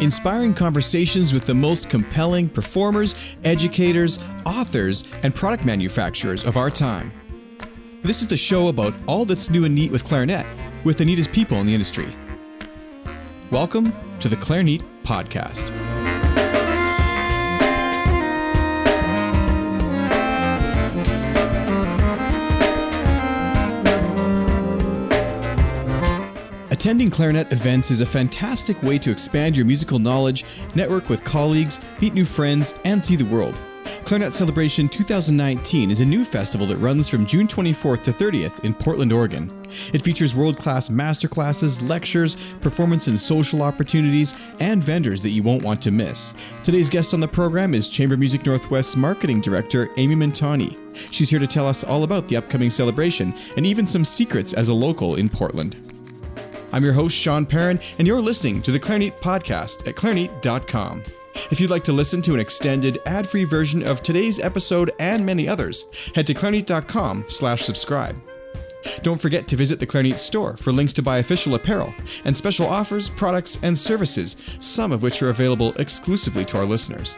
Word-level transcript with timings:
inspiring 0.00 0.52
conversations 0.52 1.32
with 1.32 1.44
the 1.44 1.54
most 1.54 1.88
compelling 1.88 2.48
performers, 2.48 3.14
educators, 3.44 4.18
authors, 4.44 5.10
and 5.22 5.34
product 5.34 5.64
manufacturers 5.64 6.44
of 6.44 6.56
our 6.56 6.70
time. 6.70 7.12
This 8.02 8.20
is 8.20 8.28
the 8.28 8.36
show 8.36 8.68
about 8.68 8.94
all 9.06 9.24
that's 9.24 9.48
new 9.48 9.64
and 9.64 9.74
neat 9.74 9.90
with 9.90 10.04
clarinet, 10.04 10.46
with 10.84 10.98
the 10.98 11.04
neatest 11.04 11.32
people 11.32 11.58
in 11.58 11.66
the 11.66 11.74
industry. 11.74 12.14
Welcome 13.50 13.92
to 14.20 14.28
the 14.28 14.36
Clarinet 14.36 14.82
Podcast. 15.02 15.95
Attending 26.86 27.10
clarinet 27.10 27.52
events 27.52 27.90
is 27.90 28.00
a 28.00 28.06
fantastic 28.06 28.80
way 28.80 28.96
to 28.96 29.10
expand 29.10 29.56
your 29.56 29.66
musical 29.66 29.98
knowledge, 29.98 30.44
network 30.76 31.08
with 31.08 31.24
colleagues, 31.24 31.80
meet 32.00 32.14
new 32.14 32.24
friends, 32.24 32.78
and 32.84 33.02
see 33.02 33.16
the 33.16 33.24
world. 33.24 33.60
Clarinet 34.04 34.32
Celebration 34.32 34.88
2019 34.88 35.90
is 35.90 36.00
a 36.00 36.06
new 36.06 36.24
festival 36.24 36.64
that 36.68 36.76
runs 36.76 37.08
from 37.08 37.26
June 37.26 37.48
24th 37.48 38.02
to 38.02 38.12
30th 38.12 38.64
in 38.64 38.72
Portland, 38.72 39.12
Oregon. 39.12 39.50
It 39.92 40.02
features 40.02 40.36
world 40.36 40.58
class 40.58 40.88
masterclasses, 40.88 41.82
lectures, 41.88 42.36
performance 42.60 43.08
and 43.08 43.18
social 43.18 43.62
opportunities, 43.62 44.36
and 44.60 44.80
vendors 44.80 45.22
that 45.22 45.30
you 45.30 45.42
won't 45.42 45.64
want 45.64 45.82
to 45.82 45.90
miss. 45.90 46.36
Today's 46.62 46.88
guest 46.88 47.12
on 47.12 47.18
the 47.18 47.26
program 47.26 47.74
is 47.74 47.88
Chamber 47.88 48.16
Music 48.16 48.46
Northwest's 48.46 48.96
Marketing 48.96 49.40
Director, 49.40 49.90
Amy 49.96 50.14
Mintani. 50.14 50.78
She's 51.10 51.30
here 51.30 51.40
to 51.40 51.48
tell 51.48 51.66
us 51.66 51.82
all 51.82 52.04
about 52.04 52.28
the 52.28 52.36
upcoming 52.36 52.70
celebration 52.70 53.34
and 53.56 53.66
even 53.66 53.86
some 53.86 54.04
secrets 54.04 54.52
as 54.52 54.68
a 54.68 54.74
local 54.74 55.16
in 55.16 55.28
Portland. 55.28 55.85
I'm 56.72 56.84
your 56.84 56.92
host, 56.92 57.16
Sean 57.16 57.46
Perrin, 57.46 57.80
and 57.98 58.06
you're 58.06 58.20
listening 58.20 58.60
to 58.62 58.70
the 58.70 58.78
Clarinet 58.78 59.20
Podcast 59.20 59.86
at 59.86 59.96
clarinet.com. 59.96 61.02
If 61.50 61.60
you'd 61.60 61.70
like 61.70 61.84
to 61.84 61.92
listen 61.92 62.22
to 62.22 62.34
an 62.34 62.40
extended, 62.40 62.98
ad-free 63.06 63.44
version 63.44 63.86
of 63.86 64.02
today's 64.02 64.40
episode 64.40 64.90
and 64.98 65.24
many 65.24 65.48
others, 65.48 65.84
head 66.14 66.26
to 66.26 66.34
clarinet.com 66.34 67.26
slash 67.28 67.62
subscribe. 67.62 68.20
Don't 69.02 69.20
forget 69.20 69.48
to 69.48 69.56
visit 69.56 69.80
the 69.80 69.86
Clarinet 69.86 70.18
store 70.18 70.56
for 70.56 70.72
links 70.72 70.92
to 70.94 71.02
buy 71.02 71.18
official 71.18 71.54
apparel 71.54 71.92
and 72.24 72.36
special 72.36 72.66
offers, 72.66 73.10
products, 73.10 73.58
and 73.62 73.76
services, 73.76 74.36
some 74.60 74.92
of 74.92 75.02
which 75.02 75.22
are 75.22 75.30
available 75.30 75.74
exclusively 75.74 76.44
to 76.46 76.58
our 76.58 76.66
listeners. 76.66 77.16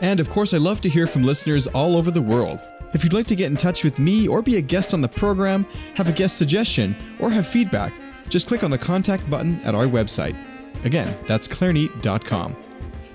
And 0.00 0.20
of 0.20 0.30
course, 0.30 0.52
I 0.52 0.58
love 0.58 0.80
to 0.82 0.88
hear 0.88 1.06
from 1.06 1.22
listeners 1.22 1.66
all 1.68 1.96
over 1.96 2.10
the 2.10 2.22
world. 2.22 2.60
If 2.92 3.04
you'd 3.04 3.12
like 3.12 3.26
to 3.26 3.36
get 3.36 3.50
in 3.50 3.56
touch 3.56 3.84
with 3.84 3.98
me 3.98 4.26
or 4.26 4.42
be 4.42 4.56
a 4.56 4.62
guest 4.62 4.94
on 4.94 5.00
the 5.00 5.08
program, 5.08 5.66
have 5.94 6.08
a 6.08 6.12
guest 6.12 6.38
suggestion, 6.38 6.96
or 7.18 7.30
have 7.30 7.46
feedback, 7.46 7.92
just 8.28 8.48
click 8.48 8.64
on 8.64 8.70
the 8.70 8.78
contact 8.78 9.28
button 9.30 9.60
at 9.64 9.74
our 9.74 9.84
website. 9.84 10.36
Again, 10.84 11.16
that's 11.26 11.48
clarinet.com. 11.48 12.56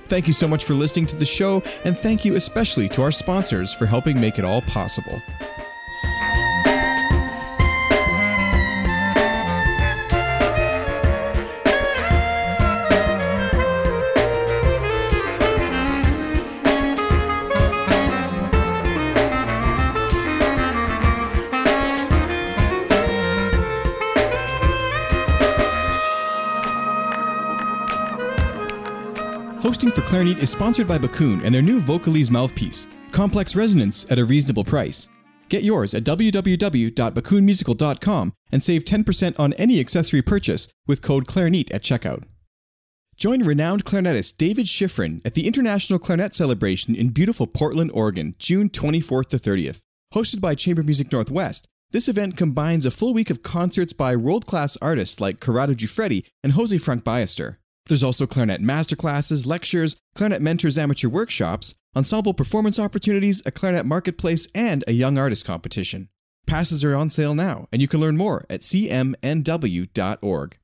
Thank 0.06 0.28
you 0.28 0.34
so 0.34 0.48
much 0.48 0.66
for 0.66 0.74
listening 0.74 1.06
to 1.08 1.16
the 1.16 1.26
show, 1.26 1.64
and 1.86 1.98
thank 1.98 2.26
you 2.26 2.36
especially 2.36 2.90
to 2.90 3.02
our 3.02 3.12
sponsors 3.12 3.74
for 3.74 3.86
helping 3.86 4.20
make 4.20 4.38
it 4.38 4.44
all 4.44 4.62
possible. 4.64 5.22
Clarinet 30.12 30.44
is 30.44 30.50
sponsored 30.50 30.90
by 30.90 30.98
Backun 30.98 31.42
and 31.46 31.56
their 31.56 31.62
new 31.62 31.80
Vocalise 31.80 32.30
mouthpiece, 32.30 32.86
complex 33.14 33.56
resonance 33.56 34.12
at 34.12 34.20
a 34.20 34.26
reasonable 34.26 34.66
price. 34.66 35.08
Get 35.48 35.64
yours 35.64 35.94
at 35.94 36.04
www.backunmusical.com 36.04 38.34
and 38.52 38.62
save 38.62 38.84
10% 38.84 39.40
on 39.40 39.54
any 39.54 39.80
accessory 39.80 40.22
purchase 40.22 40.68
with 40.86 41.02
code 41.02 41.28
Clarinet 41.28 41.72
at 41.72 41.82
checkout. 41.82 42.26
Join 43.16 43.46
renowned 43.46 43.86
clarinetist 43.86 44.36
David 44.36 44.66
Schifrin 44.66 45.22
at 45.24 45.34
the 45.34 45.48
International 45.48 45.98
Clarinet 45.98 46.34
Celebration 46.34 46.94
in 46.94 47.12
beautiful 47.12 47.48
Portland, 47.48 47.92
Oregon, 47.94 48.36
June 48.38 48.68
24th 48.68 49.30
to 49.30 49.38
30th. 49.38 49.80
Hosted 50.14 50.42
by 50.42 50.56
Chamber 50.56 50.84
Music 50.84 51.10
Northwest, 51.14 51.70
this 51.92 52.10
event 52.10 52.36
combines 52.36 52.86
a 52.86 52.92
full 52.92 53.14
week 53.14 53.30
of 53.30 53.44
concerts 53.44 53.94
by 53.94 54.18
world 54.18 54.46
class 54.46 54.78
artists 54.82 55.22
like 55.22 55.40
Corrado 55.40 55.74
Giuffredi 55.74 56.26
and 56.44 56.52
Jose 56.52 56.76
Franch 56.76 57.04
Ballester. 57.04 57.61
There's 57.88 58.04
also 58.04 58.26
clarinet 58.28 58.62
masterclasses, 58.62 59.46
lectures, 59.46 59.98
clarinet 60.16 60.42
mentors 60.42 60.78
amateur 60.78 61.10
workshops, 61.10 61.74
ensemble 61.96 62.34
performance 62.34 62.80
opportunities, 62.80 63.42
a 63.46 63.52
clarinet 63.52 63.86
marketplace, 63.86 64.48
and 64.56 64.84
a 64.88 64.94
young 64.94 65.18
artist 65.18 65.46
competition. 65.46 66.10
Passes 66.48 66.84
are 66.84 66.96
on 66.96 67.10
sale 67.10 67.36
now, 67.36 67.68
and 67.72 67.82
you 67.82 67.88
can 67.88 68.00
learn 68.00 68.18
more 68.18 68.46
at 68.50 68.62
cmnw.org. 68.62 70.58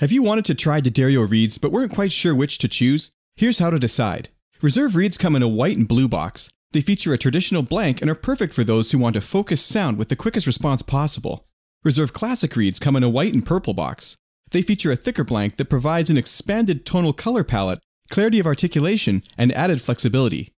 Have 0.00 0.12
you 0.12 0.22
wanted 0.22 0.44
to 0.46 0.54
try 0.54 0.80
D'Addario 0.80 1.30
reeds 1.30 1.58
but 1.58 1.70
weren't 1.72 1.94
quite 1.94 2.12
sure 2.12 2.34
which 2.34 2.58
to 2.58 2.68
choose? 2.68 3.12
Here's 3.36 3.60
how 3.60 3.70
to 3.70 3.78
decide. 3.78 4.28
Reserve 4.60 4.96
reeds 4.96 5.18
come 5.18 5.36
in 5.36 5.42
a 5.42 5.48
white 5.48 5.76
and 5.76 5.86
blue 5.86 6.08
box. 6.08 6.48
They 6.72 6.80
feature 6.80 7.12
a 7.12 7.18
traditional 7.18 7.62
blank 7.62 8.00
and 8.00 8.10
are 8.10 8.16
perfect 8.16 8.54
for 8.54 8.64
those 8.64 8.90
who 8.90 8.98
want 8.98 9.16
a 9.16 9.20
focused 9.20 9.66
sound 9.66 9.96
with 9.96 10.08
the 10.08 10.16
quickest 10.16 10.46
response 10.46 10.82
possible. 10.82 11.46
Reserve 11.84 12.12
classic 12.12 12.56
reeds 12.56 12.78
come 12.78 12.96
in 12.96 13.04
a 13.04 13.08
white 13.08 13.34
and 13.34 13.46
purple 13.46 13.74
box. 13.74 14.16
They 14.54 14.62
feature 14.62 14.92
a 14.92 14.96
thicker 14.96 15.24
blank 15.24 15.56
that 15.56 15.68
provides 15.68 16.10
an 16.10 16.16
expanded 16.16 16.86
tonal 16.86 17.12
color 17.12 17.42
palette, 17.42 17.80
clarity 18.08 18.38
of 18.38 18.46
articulation, 18.46 19.24
and 19.36 19.50
added 19.50 19.80
flexibility. 19.80 20.52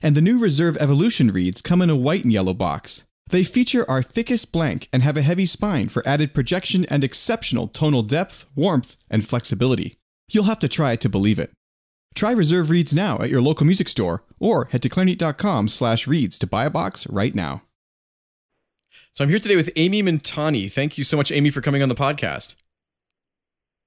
And 0.00 0.14
the 0.14 0.22
new 0.22 0.38
Reserve 0.38 0.78
Evolution 0.78 1.30
reeds 1.30 1.60
come 1.60 1.82
in 1.82 1.90
a 1.90 1.94
white 1.94 2.24
and 2.24 2.32
yellow 2.32 2.54
box. 2.54 3.04
They 3.26 3.44
feature 3.44 3.84
our 3.90 4.00
thickest 4.00 4.52
blank 4.52 4.88
and 4.90 5.02
have 5.02 5.18
a 5.18 5.22
heavy 5.22 5.44
spine 5.44 5.90
for 5.90 6.02
added 6.08 6.32
projection 6.32 6.86
and 6.86 7.04
exceptional 7.04 7.68
tonal 7.68 8.02
depth, 8.02 8.50
warmth, 8.56 8.96
and 9.10 9.28
flexibility. 9.28 9.98
You'll 10.30 10.44
have 10.44 10.60
to 10.60 10.68
try 10.68 10.92
it 10.92 11.02
to 11.02 11.10
believe 11.10 11.38
it. 11.38 11.50
Try 12.14 12.32
Reserve 12.32 12.70
Reeds 12.70 12.94
now 12.96 13.20
at 13.20 13.28
your 13.28 13.42
local 13.42 13.66
music 13.66 13.90
store 13.90 14.24
or 14.40 14.64
head 14.72 14.80
to 14.80 14.88
clarinet.com 14.88 15.68
slash 15.68 16.06
reeds 16.06 16.38
to 16.38 16.46
buy 16.46 16.64
a 16.64 16.70
box 16.70 17.06
right 17.08 17.34
now. 17.34 17.60
So 19.12 19.24
I'm 19.24 19.28
here 19.28 19.38
today 19.38 19.56
with 19.56 19.70
Amy 19.76 20.02
Mintani. 20.02 20.72
Thank 20.72 20.96
you 20.96 21.04
so 21.04 21.18
much, 21.18 21.30
Amy, 21.30 21.50
for 21.50 21.60
coming 21.60 21.82
on 21.82 21.90
the 21.90 21.94
podcast. 21.94 22.54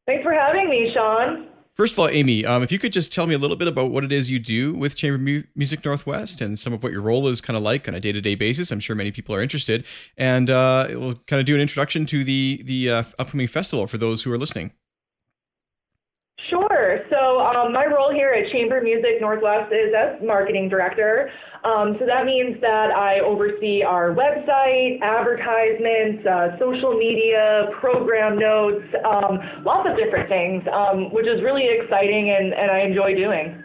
Thanks 0.07 0.23
for 0.23 0.33
having 0.33 0.69
me, 0.69 0.91
Sean. 0.93 1.47
First 1.73 1.93
of 1.93 1.99
all, 1.99 2.07
Amy, 2.07 2.45
um, 2.45 2.63
if 2.63 2.71
you 2.71 2.79
could 2.79 2.93
just 2.93 3.11
tell 3.11 3.27
me 3.27 3.35
a 3.35 3.38
little 3.38 3.57
bit 3.57 3.67
about 3.67 3.91
what 3.91 4.05
it 4.05 4.11
is 4.11 4.31
you 4.31 4.39
do 4.39 4.73
with 4.73 4.95
Chamber 4.95 5.17
Mu- 5.17 5.43
Music 5.55 5.83
Northwest 5.83 6.39
and 6.39 6.57
some 6.57 6.71
of 6.71 6.83
what 6.83 6.93
your 6.93 7.01
role 7.01 7.27
is 7.27 7.41
kind 7.41 7.57
of 7.57 7.63
like 7.63 7.85
on 7.89 7.93
a 7.95 7.99
day 7.99 8.13
to 8.13 8.21
day 8.21 8.35
basis. 8.35 8.71
I'm 8.71 8.79
sure 8.79 8.95
many 8.95 9.11
people 9.11 9.35
are 9.35 9.41
interested, 9.41 9.83
and 10.17 10.49
uh, 10.49 10.88
we'll 10.91 11.15
kind 11.27 11.41
of 11.41 11.45
do 11.45 11.53
an 11.53 11.59
introduction 11.59 12.05
to 12.05 12.23
the 12.23 12.61
the 12.63 12.89
uh, 12.89 13.03
upcoming 13.19 13.47
festival 13.47 13.88
for 13.88 13.97
those 13.97 14.23
who 14.23 14.31
are 14.31 14.38
listening. 14.38 14.71
Um, 17.65 17.73
my 17.73 17.85
role 17.85 18.11
here 18.11 18.31
at 18.31 18.51
Chamber 18.51 18.81
Music 18.81 19.21
Northwest 19.21 19.71
is 19.71 19.93
as 19.97 20.21
marketing 20.25 20.69
director. 20.69 21.31
Um, 21.63 21.95
so 21.99 22.05
that 22.05 22.25
means 22.25 22.59
that 22.61 22.91
I 22.91 23.19
oversee 23.19 23.81
our 23.81 24.13
website, 24.13 25.01
advertisements, 25.01 26.25
uh, 26.25 26.59
social 26.59 26.97
media, 26.97 27.69
program 27.79 28.37
notes, 28.37 28.85
um, 29.03 29.39
lots 29.63 29.89
of 29.89 29.97
different 29.97 30.29
things, 30.29 30.63
um, 30.71 31.11
which 31.11 31.25
is 31.25 31.41
really 31.41 31.65
exciting 31.79 32.29
and, 32.29 32.53
and 32.53 32.71
I 32.71 32.81
enjoy 32.81 33.15
doing. 33.15 33.63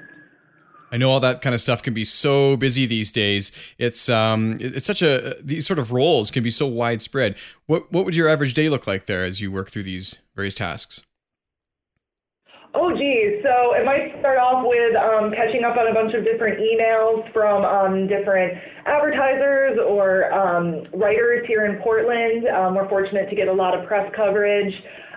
I 0.93 0.97
know 0.97 1.11
all 1.11 1.21
that 1.21 1.41
kind 1.41 1.55
of 1.55 1.61
stuff 1.61 1.83
can 1.83 1.95
be 1.95 2.05
so 2.05 2.57
busy 2.57 2.85
these 2.85 3.13
days. 3.13 3.53
It's 3.79 4.09
um, 4.09 4.57
it's 4.59 4.87
such 4.87 5.03
a 5.03 5.37
these 5.41 5.65
sort 5.65 5.79
of 5.79 5.93
roles 5.93 6.33
can 6.33 6.43
be 6.43 6.51
so 6.51 6.67
widespread. 6.67 7.37
What 7.67 7.93
what 7.93 8.05
would 8.05 8.17
your 8.17 8.29
average 8.29 8.55
day 8.55 8.69
look 8.69 8.89
like 8.89 9.07
there 9.07 9.23
as 9.23 9.41
you 9.41 9.53
work 9.53 9.71
through 9.71 9.85
these 9.85 10.19
various 10.35 10.57
tasks? 10.57 11.03
Oh, 12.73 12.95
geez. 12.95 13.43
So 13.43 13.75
it 13.75 13.85
might 13.85 14.15
start 14.21 14.39
off 14.39 14.63
with 14.63 14.95
um, 14.95 15.35
catching 15.35 15.67
up 15.67 15.75
on 15.75 15.91
a 15.91 15.95
bunch 15.95 16.15
of 16.15 16.23
different 16.23 16.63
emails 16.63 17.27
from 17.35 17.67
um, 17.67 18.07
different 18.07 18.55
advertisers 18.87 19.75
or 19.83 20.31
um, 20.31 20.87
writers 20.95 21.43
here 21.49 21.67
in 21.67 21.83
Portland. 21.83 22.47
Um, 22.47 22.77
we're 22.77 22.89
fortunate 22.89 23.29
to 23.29 23.35
get 23.35 23.49
a 23.49 23.53
lot 23.53 23.75
of 23.75 23.89
press 23.89 24.07
coverage. 24.15 24.73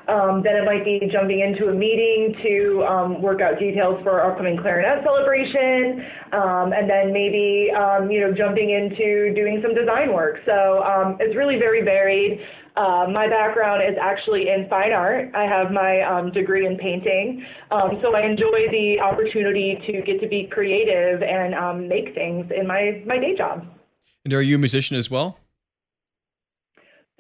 Um, 0.10 0.42
then 0.44 0.58
it 0.58 0.66
might 0.66 0.84
be 0.84 1.00
jumping 1.14 1.40
into 1.40 1.72
a 1.72 1.74
meeting 1.74 2.36
to 2.44 2.84
um, 2.84 3.22
work 3.22 3.40
out 3.40 3.60
details 3.60 4.02
for 4.04 4.20
our 4.20 4.34
upcoming 4.34 4.58
clarinet 4.58 5.00
celebration, 5.06 6.04
and 6.34 6.90
then 6.90 7.14
maybe 7.14 7.72
you 8.12 8.20
know 8.20 8.34
jumping 8.36 8.76
into 8.76 9.32
doing 9.32 9.64
some 9.64 9.72
design 9.72 10.12
work. 10.12 10.44
So 10.44 10.84
it's 11.22 11.38
really 11.38 11.56
very 11.56 11.86
varied. 11.86 12.42
Uh, 12.76 13.06
my 13.12 13.28
background 13.30 13.84
is 13.84 13.96
actually 14.02 14.50
in 14.50 14.68
fine 14.68 14.92
art. 14.92 15.30
I 15.36 15.44
have 15.44 15.72
my 15.72 16.02
um, 16.02 16.32
degree 16.32 16.66
in 16.66 16.76
painting, 16.78 17.46
um, 17.70 18.00
so 18.02 18.16
I 18.16 18.22
enjoy 18.26 18.66
the 18.72 18.98
opportunity 19.00 19.78
to 19.86 20.02
get 20.02 20.20
to 20.22 20.28
be 20.28 20.50
creative 20.52 21.22
and 21.22 21.54
um, 21.54 21.88
make 21.88 22.16
things 22.16 22.50
in 22.56 22.66
my 22.66 23.04
my 23.06 23.20
day 23.20 23.36
job. 23.38 23.68
And 24.26 24.34
are 24.34 24.42
you 24.42 24.56
a 24.56 24.58
musician 24.58 24.98
as 24.98 25.12
well? 25.12 25.38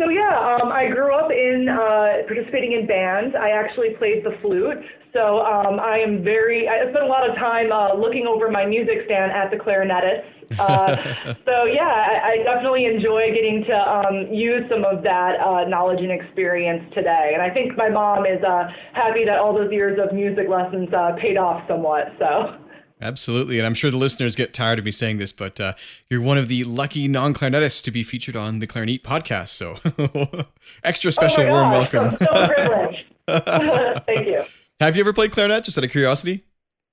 So 0.01 0.10
yeah, 0.10 0.57
um, 0.57 0.72
I 0.72 0.90
grew 0.90 1.13
up 1.13 1.30
in 1.30 1.69
uh, 1.69 2.25
participating 2.25 2.74
in 2.74 2.88
bands. 2.88 3.36
I 3.38 3.51
actually 3.51 3.94
played 4.00 4.25
the 4.25 4.34
flute. 4.42 4.81
So 5.13 5.45
um, 5.45 5.80
I 5.80 6.00
am 6.01 6.24
very. 6.24 6.68
I 6.68 6.90
spent 6.90 7.06
a 7.06 7.07
lot 7.07 7.30
of 7.30 7.36
time 7.36 7.72
uh, 7.72 7.94
looking 7.94 8.25
over 8.25 8.50
my 8.50 8.66
music 8.66 9.06
stand 9.06 9.31
at 9.31 9.54
the 9.54 9.57
clarinetist. 9.62 10.25
Uh, 10.57 10.98
so 11.45 11.69
yeah, 11.69 11.86
I, 11.86 12.34
I, 12.34 12.44
definitely 12.44 12.86
enjoy 12.86 13.30
getting 13.34 13.63
to 13.69 13.78
um, 13.78 14.34
use 14.34 14.66
some 14.69 14.84
of 14.84 15.04
that 15.04 15.38
uh, 15.38 15.69
knowledge 15.69 16.01
and 16.01 16.12
experience 16.12 16.84
today. 16.95 17.31
And 17.34 17.42
I 17.42 17.54
think 17.54 17.78
my 17.78 17.90
mom 17.90 18.25
is 18.25 18.42
uh, 18.44 18.66
happy 18.94 19.25
that 19.25 19.38
all 19.38 19.54
those 19.54 19.72
years 19.72 20.00
of 20.01 20.13
music 20.13 20.50
lessons 20.50 20.90
uh, 20.90 21.13
paid 21.22 21.38
off 21.38 21.62
somewhat. 21.68 22.18
So. 22.18 22.62
Absolutely. 23.04 23.60
And 23.60 23.68
I'm 23.68 23.74
sure 23.74 23.92
the 23.92 23.98
listeners 23.98 24.34
get 24.34 24.54
tired 24.54 24.80
of 24.80 24.86
me 24.86 24.92
saying 24.92 25.18
this, 25.18 25.34
but 25.34 25.60
uh, 25.60 25.74
you're 26.10 26.22
one 26.22 26.38
of 26.38 26.48
the 26.48 26.64
lucky 26.64 27.10
non 27.10 27.34
clarinetists 27.34 27.84
to 27.84 27.92
be 27.92 28.02
featured 28.02 28.38
on 28.38 28.60
the 28.60 28.68
Clarinet 28.68 29.04
podcast. 29.04 29.50
So 29.50 29.78
extra 30.84 31.12
special 31.12 31.44
oh 31.44 31.50
warm 31.50 31.72
welcome. 31.72 32.06
I'm 32.06 32.18
so 32.18 32.48
privileged. 32.48 33.06
Thank 34.06 34.28
you. 34.28 34.44
Have 34.80 34.96
you 34.96 35.04
ever 35.04 35.12
played 35.12 35.32
clarinet 35.32 35.66
just 35.66 35.78
out 35.78 35.84
of 35.84 35.92
curiosity? 35.92 36.46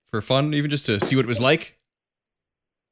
For 0.06 0.20
fun, 0.20 0.52
even 0.52 0.68
just 0.68 0.86
to 0.86 0.98
see 1.04 1.14
what 1.14 1.24
it 1.24 1.28
was 1.28 1.40
like? 1.40 1.78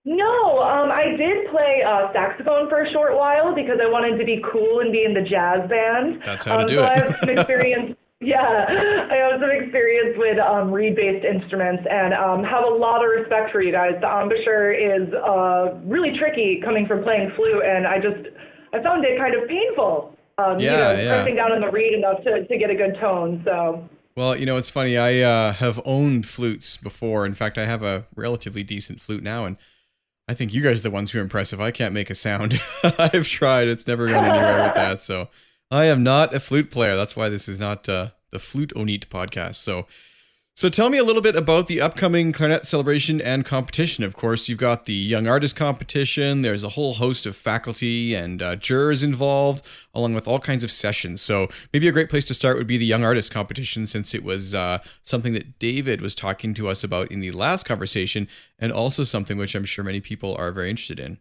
No, 0.04 0.60
um, 0.62 0.90
I 0.92 1.16
did 1.16 1.50
play 1.50 1.82
uh, 1.84 2.12
saxophone 2.12 2.68
for 2.68 2.82
a 2.82 2.92
short 2.92 3.16
while 3.16 3.52
because 3.52 3.78
I 3.82 3.90
wanted 3.90 4.16
to 4.18 4.24
be 4.24 4.40
cool 4.52 4.78
and 4.78 4.92
be 4.92 5.04
in 5.04 5.12
the 5.12 5.22
jazz 5.22 5.68
band. 5.68 6.22
That's 6.24 6.44
how 6.44 6.58
to 6.58 6.62
um, 6.62 6.66
do 6.68 6.74
so 6.76 6.84
it. 6.84 6.88
I 6.88 6.98
have 6.98 7.16
some 7.16 7.28
experience 7.30 7.96
yeah, 8.20 8.66
I 9.10 9.14
have 9.30 9.40
some 9.40 9.50
experience 9.50 10.16
with 10.18 10.38
um, 10.38 10.72
reed-based 10.72 11.24
instruments 11.24 11.84
and 11.88 12.12
um, 12.14 12.42
have 12.42 12.64
a 12.64 12.74
lot 12.74 13.04
of 13.04 13.10
respect 13.10 13.52
for 13.52 13.62
you 13.62 13.70
guys. 13.70 13.92
The 14.00 14.08
embouchure 14.10 14.72
is 14.72 15.06
uh, 15.14 15.78
really 15.84 16.18
tricky 16.18 16.60
coming 16.64 16.86
from 16.86 17.04
playing 17.04 17.30
flute, 17.36 17.62
and 17.64 17.86
I 17.86 17.98
just 17.98 18.34
I 18.74 18.82
found 18.82 19.04
it 19.04 19.18
kind 19.18 19.34
of 19.34 19.48
painful. 19.48 20.16
Um, 20.36 20.58
yeah, 20.58 20.70
you 20.70 20.96
know, 20.96 21.02
yeah. 21.02 21.14
pressing 21.14 21.36
down 21.36 21.52
on 21.52 21.60
the 21.60 21.70
reed 21.70 21.94
enough 21.94 22.22
to, 22.24 22.46
to 22.46 22.58
get 22.58 22.70
a 22.70 22.74
good 22.74 22.96
tone. 23.00 23.42
So. 23.44 23.88
Well, 24.16 24.36
you 24.36 24.46
know, 24.46 24.56
it's 24.56 24.70
funny. 24.70 24.98
I 24.98 25.20
uh, 25.20 25.52
have 25.52 25.80
owned 25.84 26.26
flutes 26.26 26.76
before. 26.76 27.24
In 27.24 27.34
fact, 27.34 27.56
I 27.56 27.66
have 27.66 27.84
a 27.84 28.04
relatively 28.16 28.64
decent 28.64 29.00
flute 29.00 29.22
now, 29.22 29.44
and 29.44 29.56
I 30.26 30.34
think 30.34 30.52
you 30.52 30.60
guys 30.60 30.80
are 30.80 30.82
the 30.82 30.90
ones 30.90 31.12
who 31.12 31.20
are 31.20 31.22
impressive. 31.22 31.60
I 31.60 31.70
can't 31.70 31.94
make 31.94 32.10
a 32.10 32.16
sound. 32.16 32.60
I've 32.98 33.28
tried; 33.28 33.68
it's 33.68 33.86
never 33.86 34.08
gone 34.08 34.24
anywhere 34.24 34.64
with 34.64 34.74
that. 34.74 35.02
So 35.02 35.28
I 35.70 35.84
am 35.84 36.02
not 36.02 36.34
a 36.34 36.40
flute 36.40 36.70
player. 36.70 36.96
That's 36.96 37.14
why 37.14 37.28
this 37.28 37.46
is 37.46 37.60
not 37.60 37.88
uh, 37.90 38.08
the 38.30 38.38
Flute 38.38 38.72
Onit 38.74 39.08
podcast. 39.08 39.56
So, 39.56 39.86
so 40.56 40.70
tell 40.70 40.88
me 40.88 40.96
a 40.96 41.04
little 41.04 41.20
bit 41.20 41.36
about 41.36 41.66
the 41.66 41.82
upcoming 41.82 42.32
clarinet 42.32 42.64
celebration 42.64 43.20
and 43.20 43.44
competition. 43.44 44.02
Of 44.02 44.16
course, 44.16 44.48
you've 44.48 44.58
got 44.58 44.86
the 44.86 44.94
Young 44.94 45.28
Artist 45.28 45.56
competition. 45.56 46.40
There's 46.40 46.64
a 46.64 46.70
whole 46.70 46.94
host 46.94 47.26
of 47.26 47.36
faculty 47.36 48.14
and 48.14 48.40
uh, 48.40 48.56
jurors 48.56 49.02
involved, 49.02 49.62
along 49.92 50.14
with 50.14 50.26
all 50.26 50.40
kinds 50.40 50.64
of 50.64 50.70
sessions. 50.70 51.20
So 51.20 51.48
maybe 51.74 51.86
a 51.86 51.92
great 51.92 52.08
place 52.08 52.26
to 52.28 52.34
start 52.34 52.56
would 52.56 52.66
be 52.66 52.78
the 52.78 52.86
Young 52.86 53.04
Artist 53.04 53.30
competition, 53.30 53.86
since 53.86 54.14
it 54.14 54.24
was 54.24 54.54
uh, 54.54 54.78
something 55.02 55.34
that 55.34 55.58
David 55.58 56.00
was 56.00 56.14
talking 56.14 56.54
to 56.54 56.68
us 56.68 56.82
about 56.82 57.12
in 57.12 57.20
the 57.20 57.30
last 57.32 57.66
conversation, 57.66 58.26
and 58.58 58.72
also 58.72 59.04
something 59.04 59.36
which 59.36 59.54
I'm 59.54 59.66
sure 59.66 59.84
many 59.84 60.00
people 60.00 60.34
are 60.34 60.50
very 60.50 60.70
interested 60.70 60.98
in. 60.98 61.18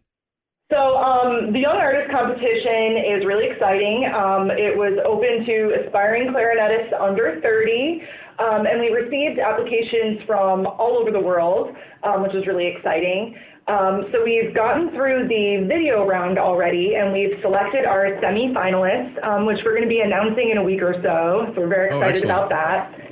So 0.70 0.76
um, 1.00 1.50
the 1.56 1.60
Young 1.64 1.80
Artist 1.80 2.12
Competition 2.12 3.00
is 3.00 3.24
really 3.24 3.48
exciting. 3.48 4.04
Um, 4.12 4.52
it 4.52 4.76
was 4.76 5.00
open 5.00 5.48
to 5.48 5.56
aspiring 5.80 6.28
clarinetists 6.28 6.92
under 6.92 7.40
30, 7.40 8.02
um, 8.36 8.66
and 8.68 8.76
we 8.76 8.92
received 8.92 9.40
applications 9.40 10.20
from 10.28 10.66
all 10.66 11.00
over 11.00 11.10
the 11.10 11.20
world, 11.24 11.72
um, 12.04 12.20
which 12.22 12.32
was 12.36 12.44
really 12.46 12.68
exciting. 12.68 13.32
Um, 13.66 14.12
so 14.12 14.20
we've 14.24 14.54
gotten 14.54 14.90
through 14.92 15.24
the 15.28 15.64
video 15.64 16.04
round 16.06 16.36
already, 16.38 16.96
and 17.00 17.16
we've 17.16 17.40
selected 17.40 17.86
our 17.88 18.20
semi-finalists, 18.20 19.24
um, 19.24 19.46
which 19.46 19.64
we're 19.64 19.72
going 19.72 19.88
to 19.88 19.92
be 19.92 20.00
announcing 20.04 20.50
in 20.52 20.58
a 20.58 20.62
week 20.62 20.82
or 20.84 21.00
so. 21.00 21.48
So 21.56 21.62
we're 21.64 21.72
very 21.72 21.88
Oh, 21.92 21.96
excited 22.04 22.28
excellent. 22.28 22.36
about 22.36 22.48
that. 22.52 23.07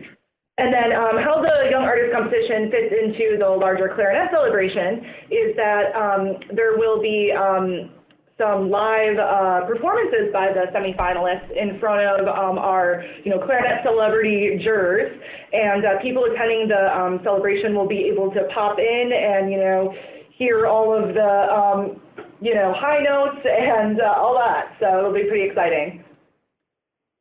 And 0.58 0.72
then 0.72 0.96
um, 0.96 1.20
how 1.20 1.36
the 1.44 1.68
Young 1.68 1.84
Artist 1.84 2.16
Competition 2.16 2.72
fits 2.72 2.88
into 2.88 3.36
the 3.36 3.48
larger 3.48 3.92
clarinet 3.94 4.32
celebration 4.32 5.04
is 5.28 5.52
that 5.56 5.92
um, 5.92 6.40
there 6.56 6.80
will 6.80 6.96
be 6.96 7.28
um, 7.28 7.92
some 8.40 8.70
live 8.70 9.20
uh, 9.20 9.68
performances 9.68 10.32
by 10.32 10.48
the 10.56 10.72
semifinalists 10.72 11.52
in 11.52 11.78
front 11.78 12.00
of 12.08 12.28
um, 12.28 12.56
our, 12.56 13.04
you 13.24 13.30
know, 13.30 13.44
clarinet 13.44 13.84
celebrity 13.84 14.60
jurors, 14.64 15.12
and 15.52 15.84
uh, 15.84 16.00
people 16.00 16.24
attending 16.24 16.68
the 16.68 16.88
um, 16.88 17.20
celebration 17.22 17.74
will 17.74 17.88
be 17.88 18.08
able 18.12 18.30
to 18.32 18.48
pop 18.54 18.78
in 18.78 19.12
and, 19.12 19.52
you 19.52 19.58
know, 19.58 19.92
hear 20.36 20.66
all 20.66 20.92
of 20.92 21.12
the, 21.12 21.32
um, 21.52 22.00
you 22.40 22.54
know, 22.54 22.72
high 22.76 23.04
notes 23.04 23.44
and 23.44 24.00
uh, 24.00 24.20
all 24.20 24.36
that. 24.36 24.72
So 24.80 25.00
it'll 25.00 25.14
be 25.14 25.28
pretty 25.28 25.48
exciting. 25.48 26.04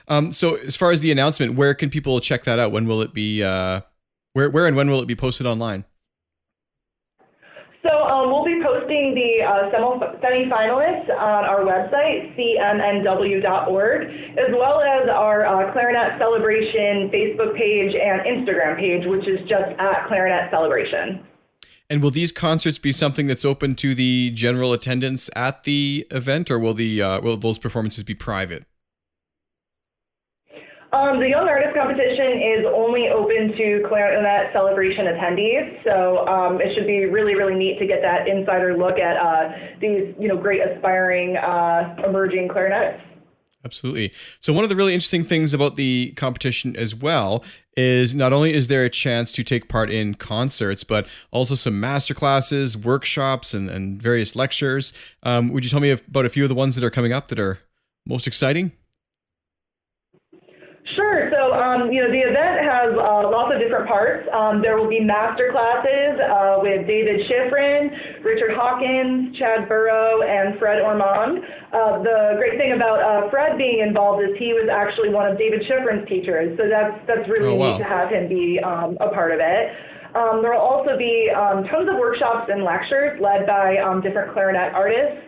Um, 0.07 0.31
so 0.31 0.55
as 0.55 0.75
far 0.75 0.91
as 0.91 1.01
the 1.01 1.11
announcement, 1.11 1.55
where 1.55 1.73
can 1.73 1.89
people 1.89 2.19
check 2.19 2.43
that 2.43 2.59
out? 2.59 2.71
When 2.71 2.87
will 2.87 3.01
it 3.01 3.13
be? 3.13 3.43
Uh, 3.43 3.81
where, 4.33 4.49
where, 4.49 4.67
and 4.67 4.75
when 4.75 4.89
will 4.89 5.01
it 5.01 5.07
be 5.07 5.15
posted 5.15 5.47
online? 5.47 5.85
So 7.87 7.93
um, 7.93 8.31
we'll 8.31 8.43
be 8.43 8.59
posting 8.65 9.13
the 9.13 9.45
uh, 9.45 9.69
semi- 9.71 10.19
semi-finalists 10.19 11.09
on 11.09 11.45
our 11.45 11.61
website, 11.61 12.35
cmnw.org, 12.35 14.01
as 14.01 14.51
well 14.57 14.81
as 14.81 15.07
our 15.07 15.45
uh, 15.45 15.71
Clarinet 15.71 16.17
Celebration 16.17 17.09
Facebook 17.13 17.55
page 17.55 17.93
and 17.93 18.21
Instagram 18.25 18.79
page, 18.79 19.05
which 19.05 19.27
is 19.27 19.39
just 19.47 19.69
at 19.77 20.07
Clarinet 20.07 20.49
Celebration. 20.49 21.23
And 21.87 22.01
will 22.01 22.09
these 22.09 22.31
concerts 22.31 22.79
be 22.79 22.91
something 22.91 23.27
that's 23.27 23.45
open 23.45 23.75
to 23.75 23.93
the 23.93 24.31
general 24.31 24.73
attendance 24.73 25.29
at 25.35 25.63
the 25.63 26.07
event, 26.09 26.49
or 26.49 26.57
will 26.57 26.73
the 26.73 27.01
uh, 27.01 27.21
will 27.21 27.37
those 27.37 27.59
performances 27.59 28.03
be 28.03 28.15
private? 28.15 28.65
Um, 30.95 31.19
the 31.19 31.27
Young 31.27 31.45
Artist 31.45 31.75
Competition 31.75 32.39
is 32.39 32.65
only 32.73 33.09
open 33.11 33.51
to 33.57 33.83
Clarinet 33.89 34.53
Celebration 34.53 35.07
attendees, 35.11 35.83
so 35.83 36.25
um, 36.25 36.61
it 36.61 36.73
should 36.73 36.87
be 36.87 37.03
really, 37.03 37.35
really 37.35 37.53
neat 37.53 37.77
to 37.79 37.85
get 37.85 37.99
that 38.01 38.29
insider 38.29 38.77
look 38.77 38.97
at 38.97 39.17
uh, 39.17 39.75
these, 39.81 40.15
you 40.17 40.29
know, 40.29 40.37
great 40.37 40.61
aspiring 40.61 41.35
uh, 41.35 41.97
emerging 42.07 42.47
clarinetists. 42.47 43.01
Absolutely. 43.65 44.13
So 44.39 44.53
one 44.53 44.63
of 44.63 44.69
the 44.69 44.75
really 44.77 44.93
interesting 44.93 45.25
things 45.25 45.53
about 45.53 45.75
the 45.75 46.13
competition 46.15 46.77
as 46.77 46.95
well 46.95 47.43
is 47.75 48.15
not 48.15 48.31
only 48.31 48.53
is 48.53 48.69
there 48.69 48.85
a 48.85 48.89
chance 48.89 49.33
to 49.33 49.43
take 49.43 49.67
part 49.67 49.89
in 49.89 50.13
concerts, 50.13 50.85
but 50.85 51.09
also 51.29 51.55
some 51.55 51.77
master 51.77 52.13
classes, 52.13 52.77
workshops, 52.77 53.53
and, 53.53 53.69
and 53.69 54.01
various 54.01 54.33
lectures. 54.33 54.93
Um, 55.23 55.51
would 55.51 55.65
you 55.65 55.69
tell 55.69 55.81
me 55.81 55.89
about 55.89 56.25
a 56.25 56.29
few 56.29 56.43
of 56.43 56.49
the 56.49 56.55
ones 56.55 56.75
that 56.75 56.85
are 56.85 56.89
coming 56.89 57.11
up 57.11 57.27
that 57.27 57.39
are 57.39 57.59
most 58.05 58.27
exciting? 58.27 58.71
Um, 61.65 61.89
you 61.89 61.97
know, 62.05 62.11
the 62.13 62.21
event 62.21 62.61
has 62.61 62.93
uh, 62.93 63.25
lots 63.25 63.49
of 63.49 63.57
different 63.57 63.89
parts. 63.89 64.21
Um, 64.29 64.61
there 64.61 64.77
will 64.77 64.89
be 64.89 65.01
master 65.01 65.49
classes 65.49 66.13
uh, 66.21 66.61
with 66.61 66.85
David 66.85 67.25
Schifrin, 67.25 67.89
Richard 68.21 68.53
Hawkins, 68.53 69.33
Chad 69.41 69.65
Burrow, 69.67 70.21
and 70.21 70.59
Fred 70.61 70.85
Ormand. 70.85 71.41
Uh, 71.73 72.05
the 72.05 72.37
great 72.37 72.61
thing 72.61 72.77
about 72.77 73.01
uh, 73.01 73.29
Fred 73.33 73.57
being 73.57 73.81
involved 73.81 74.21
is 74.21 74.37
he 74.37 74.53
was 74.53 74.69
actually 74.69 75.09
one 75.09 75.25
of 75.25 75.39
David 75.41 75.65
Schifrin's 75.65 76.05
teachers, 76.07 76.53
so 76.57 76.69
that's 76.69 76.93
that's 77.09 77.25
really 77.25 77.49
Oh, 77.49 77.55
wow. 77.57 77.71
neat 77.73 77.81
to 77.81 77.87
have 77.89 78.09
him 78.13 78.29
be 78.29 78.61
um, 78.61 78.97
a 79.01 79.09
part 79.09 79.33
of 79.33 79.39
it. 79.41 79.63
Um, 80.13 80.39
there 80.45 80.53
will 80.53 80.63
also 80.63 80.95
be 80.97 81.27
um, 81.35 81.65
tons 81.67 81.89
of 81.89 81.97
workshops 81.97 82.47
and 82.47 82.63
lectures 82.63 83.19
led 83.19 83.45
by 83.49 83.77
um, 83.83 83.99
different 84.05 84.31
clarinet 84.31 84.71
artists. 84.73 85.19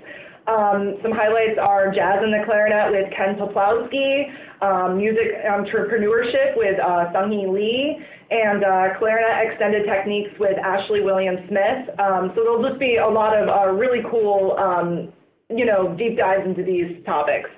Um, 0.48 0.96
some 1.04 1.12
highlights 1.12 1.60
are 1.60 1.92
Jazz 1.92 2.24
in 2.24 2.32
the 2.32 2.40
Clarinet 2.48 2.92
with 2.92 3.12
Ken 3.12 3.36
Peplowski, 3.36 4.32
um, 4.64 4.96
Music 4.96 5.36
Entrepreneurship 5.44 6.56
with 6.56 6.80
uh, 6.80 7.12
Seunghee 7.12 7.52
Lee, 7.52 8.00
and 8.32 8.64
uh, 8.64 8.98
Clarinet 8.98 9.52
Extended 9.52 9.86
Techniques 9.86 10.32
with 10.40 10.58
Ashley 10.58 11.02
Williams 11.02 11.40
Smith. 11.50 12.00
Um, 12.00 12.32
so 12.34 12.44
there'll 12.44 12.64
just 12.64 12.80
be 12.80 12.96
a 12.96 13.08
lot 13.08 13.38
of 13.38 13.50
uh, 13.50 13.72
really 13.74 14.00
cool, 14.10 14.56
um, 14.58 15.12
you 15.50 15.66
know, 15.66 15.94
deep 15.98 16.18
dives 16.18 16.46
into 16.46 16.64
these 16.64 17.04
topics. 17.06 17.50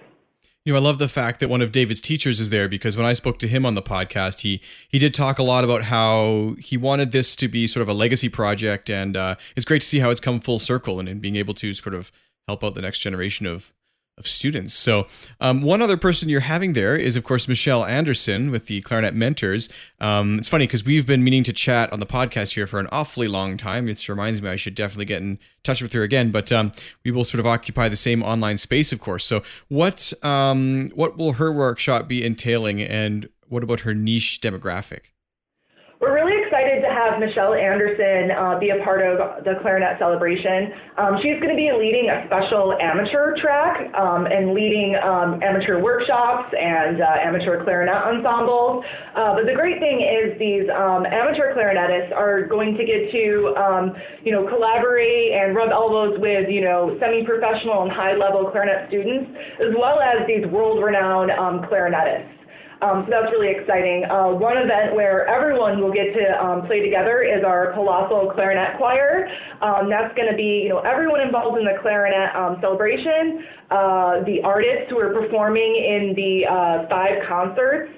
You 0.65 0.73
know, 0.73 0.79
I 0.79 0.81
love 0.81 0.97
the 0.97 1.07
fact 1.07 1.39
that 1.39 1.49
one 1.49 1.61
of 1.61 1.71
David's 1.71 2.01
teachers 2.01 2.39
is 2.39 2.49
there 2.49 2.67
because 2.67 2.97
when 2.97 3.05
I 3.05 3.13
spoke 3.13 3.39
to 3.39 3.47
him 3.47 3.65
on 3.65 3.75
the 3.75 3.81
podcast, 3.81 4.41
he 4.41 4.61
he 4.87 4.97
did 4.97 5.13
talk 5.13 5.37
a 5.39 5.43
lot 5.43 5.63
about 5.63 5.83
how 5.83 6.55
he 6.59 6.75
wanted 6.75 7.11
this 7.11 7.35
to 7.37 7.47
be 7.47 7.65
sort 7.65 7.81
of 7.81 7.87
a 7.87 7.93
legacy 7.93 8.29
project, 8.29 8.89
and 8.89 9.15
uh, 9.15 9.35
it's 9.55 9.65
great 9.65 9.81
to 9.81 9.87
see 9.87 9.99
how 9.99 10.09
it's 10.09 10.19
come 10.19 10.39
full 10.39 10.59
circle 10.59 10.99
and, 10.99 11.07
and 11.07 11.21
being 11.21 11.35
able 11.35 11.53
to 11.55 11.73
sort 11.73 11.95
of 11.95 12.11
help 12.49 12.63
out 12.63 12.73
the 12.73 12.81
next 12.81 12.99
generation 12.99 13.45
of 13.45 13.71
of 14.19 14.27
students. 14.27 14.73
So, 14.73 15.07
um, 15.39 15.61
one 15.61 15.81
other 15.81 15.95
person 15.95 16.27
you're 16.27 16.41
having 16.41 16.73
there 16.73 16.95
is, 16.95 17.15
of 17.15 17.23
course, 17.23 17.47
Michelle 17.47 17.85
Anderson 17.85 18.51
with 18.51 18.67
the 18.67 18.81
Clarinet 18.81 19.15
Mentors. 19.15 19.69
Um, 20.01 20.37
it's 20.39 20.49
funny 20.49 20.67
because 20.67 20.83
we've 20.83 21.07
been 21.07 21.23
meaning 21.23 21.43
to 21.45 21.53
chat 21.53 21.91
on 21.93 22.01
the 22.01 22.05
podcast 22.05 22.55
here 22.55 22.67
for 22.67 22.79
an 22.79 22.87
awfully 22.91 23.29
long 23.29 23.55
time. 23.55 23.87
It 23.87 24.09
reminds 24.09 24.41
me 24.41 24.49
I 24.49 24.57
should 24.57 24.75
definitely 24.75 25.05
get 25.05 25.21
in 25.21 25.39
touch 25.63 25.81
with 25.81 25.93
her 25.93 26.03
again. 26.03 26.31
But 26.31 26.51
um, 26.51 26.73
we 27.05 27.11
will 27.11 27.23
sort 27.23 27.39
of 27.39 27.47
occupy 27.47 27.87
the 27.87 27.95
same 27.95 28.21
online 28.21 28.57
space, 28.57 28.91
of 28.91 28.99
course. 28.99 29.23
So, 29.23 29.41
what 29.69 30.11
um, 30.21 30.91
what 30.95 31.17
will 31.17 31.33
her 31.33 31.51
workshop 31.51 32.09
be 32.09 32.23
entailing, 32.23 32.81
and 32.81 33.29
what 33.47 33.63
about 33.63 33.81
her 33.81 33.93
niche 33.93 34.41
demographic? 34.43 35.13
We're 36.01 36.13
really 36.13 36.38
have 37.19 37.29
Michelle 37.29 37.53
Anderson 37.53 38.31
uh, 38.31 38.59
be 38.59 38.69
a 38.71 38.83
part 38.83 39.01
of 39.03 39.43
the 39.43 39.59
clarinet 39.61 39.99
celebration. 39.99 40.71
Um, 40.97 41.19
she's 41.21 41.39
going 41.39 41.51
to 41.51 41.59
be 41.59 41.71
leading 41.75 42.09
a 42.09 42.25
special 42.27 42.75
amateur 42.79 43.35
track 43.41 43.93
um, 43.95 44.25
and 44.25 44.53
leading 44.53 44.95
um, 45.03 45.39
amateur 45.43 45.81
workshops 45.81 46.53
and 46.55 47.01
uh, 47.01 47.27
amateur 47.27 47.63
clarinet 47.63 47.95
ensembles. 47.95 48.83
Uh, 49.15 49.35
but 49.35 49.45
the 49.45 49.55
great 49.55 49.79
thing 49.79 50.01
is 50.03 50.39
these 50.39 50.67
um, 50.71 51.05
amateur 51.05 51.53
clarinetists 51.55 52.15
are 52.15 52.47
going 52.47 52.75
to 52.77 52.83
get 52.85 53.11
to, 53.11 53.53
um, 53.59 53.93
you 54.23 54.31
know, 54.31 54.47
collaborate 54.47 55.33
and 55.33 55.55
rub 55.55 55.71
elbows 55.71 56.17
with, 56.19 56.47
you 56.49 56.61
know, 56.61 56.95
semi-professional 56.99 57.83
and 57.83 57.91
high-level 57.91 58.51
clarinet 58.51 58.87
students, 58.87 59.29
as 59.59 59.75
well 59.75 59.99
as 59.99 60.25
these 60.27 60.45
world-renowned 60.51 61.31
um, 61.31 61.61
clarinetists. 61.67 62.38
Um, 62.81 63.03
so 63.05 63.11
that's 63.11 63.31
really 63.31 63.51
exciting. 63.51 64.05
Uh, 64.07 64.31
one 64.31 64.57
event 64.57 64.95
where 64.95 65.27
everyone 65.27 65.81
will 65.81 65.91
get 65.91 66.15
to 66.15 66.25
um, 66.39 66.65
play 66.65 66.79
together 66.79 67.23
is 67.23 67.43
our 67.43 67.73
Colossal 67.73 68.31
Clarinet 68.33 68.77
Choir. 68.77 69.27
Um, 69.61 69.89
that's 69.89 70.15
going 70.15 70.31
to 70.31 70.37
be, 70.37 70.63
you 70.63 70.69
know, 70.69 70.79
everyone 70.79 71.19
involved 71.19 71.57
in 71.59 71.65
the 71.65 71.75
clarinet 71.81 72.33
um, 72.35 72.57
celebration, 72.61 73.43
uh, 73.69 74.23
the 74.23 74.39
artists 74.45 74.87
who 74.89 74.97
are 74.97 75.11
performing 75.13 75.75
in 75.75 76.15
the 76.15 76.47
uh, 76.47 76.87
five 76.87 77.19
concerts, 77.27 77.91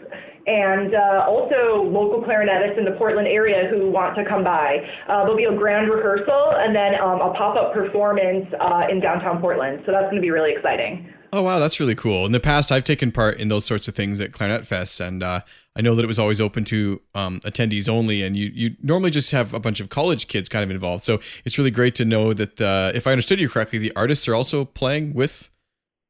and 0.47 0.95
uh, 0.95 1.25
also 1.27 1.83
local 1.83 2.23
clarinetists 2.23 2.77
in 2.77 2.85
the 2.85 2.91
Portland 2.97 3.27
area 3.27 3.69
who 3.69 3.89
want 3.89 4.15
to 4.15 4.25
come 4.25 4.43
by. 4.43 4.77
Uh, 5.07 5.19
there'll 5.23 5.37
be 5.37 5.45
a 5.45 5.55
grand 5.55 5.89
rehearsal 5.89 6.53
and 6.57 6.75
then 6.75 6.95
um, 6.95 7.21
a 7.21 7.33
pop-up 7.33 7.73
performance 7.73 8.45
uh, 8.59 8.87
in 8.89 8.99
downtown 8.99 9.39
Portland. 9.39 9.83
So 9.85 9.91
that's 9.91 10.05
going 10.05 10.15
to 10.15 10.21
be 10.21 10.31
really 10.31 10.53
exciting. 10.53 11.13
Oh 11.33 11.43
wow, 11.43 11.59
that's 11.59 11.79
really 11.79 11.95
cool. 11.95 12.25
In 12.25 12.33
the 12.33 12.41
past, 12.41 12.73
I've 12.73 12.83
taken 12.83 13.09
part 13.11 13.39
in 13.39 13.47
those 13.47 13.63
sorts 13.63 13.87
of 13.87 13.95
things 13.95 14.19
at 14.19 14.33
Clarinet 14.33 14.67
Fest, 14.67 14.99
and 14.99 15.23
uh, 15.23 15.39
I 15.77 15.81
know 15.81 15.95
that 15.95 16.03
it 16.03 16.07
was 16.07 16.19
always 16.19 16.41
open 16.41 16.65
to 16.65 16.99
um, 17.15 17.39
attendees 17.41 17.87
only. 17.87 18.21
And 18.21 18.35
you 18.35 18.51
you 18.53 18.75
normally 18.83 19.11
just 19.11 19.31
have 19.31 19.53
a 19.53 19.59
bunch 19.59 19.79
of 19.79 19.87
college 19.87 20.27
kids 20.27 20.49
kind 20.49 20.61
of 20.61 20.69
involved. 20.69 21.05
So 21.05 21.21
it's 21.45 21.57
really 21.57 21.71
great 21.71 21.95
to 21.95 22.05
know 22.05 22.33
that 22.33 22.59
uh, 22.59 22.91
if 22.93 23.07
I 23.07 23.11
understood 23.11 23.39
you 23.39 23.47
correctly, 23.47 23.79
the 23.79 23.93
artists 23.95 24.27
are 24.27 24.35
also 24.35 24.65
playing 24.65 25.13
with 25.13 25.49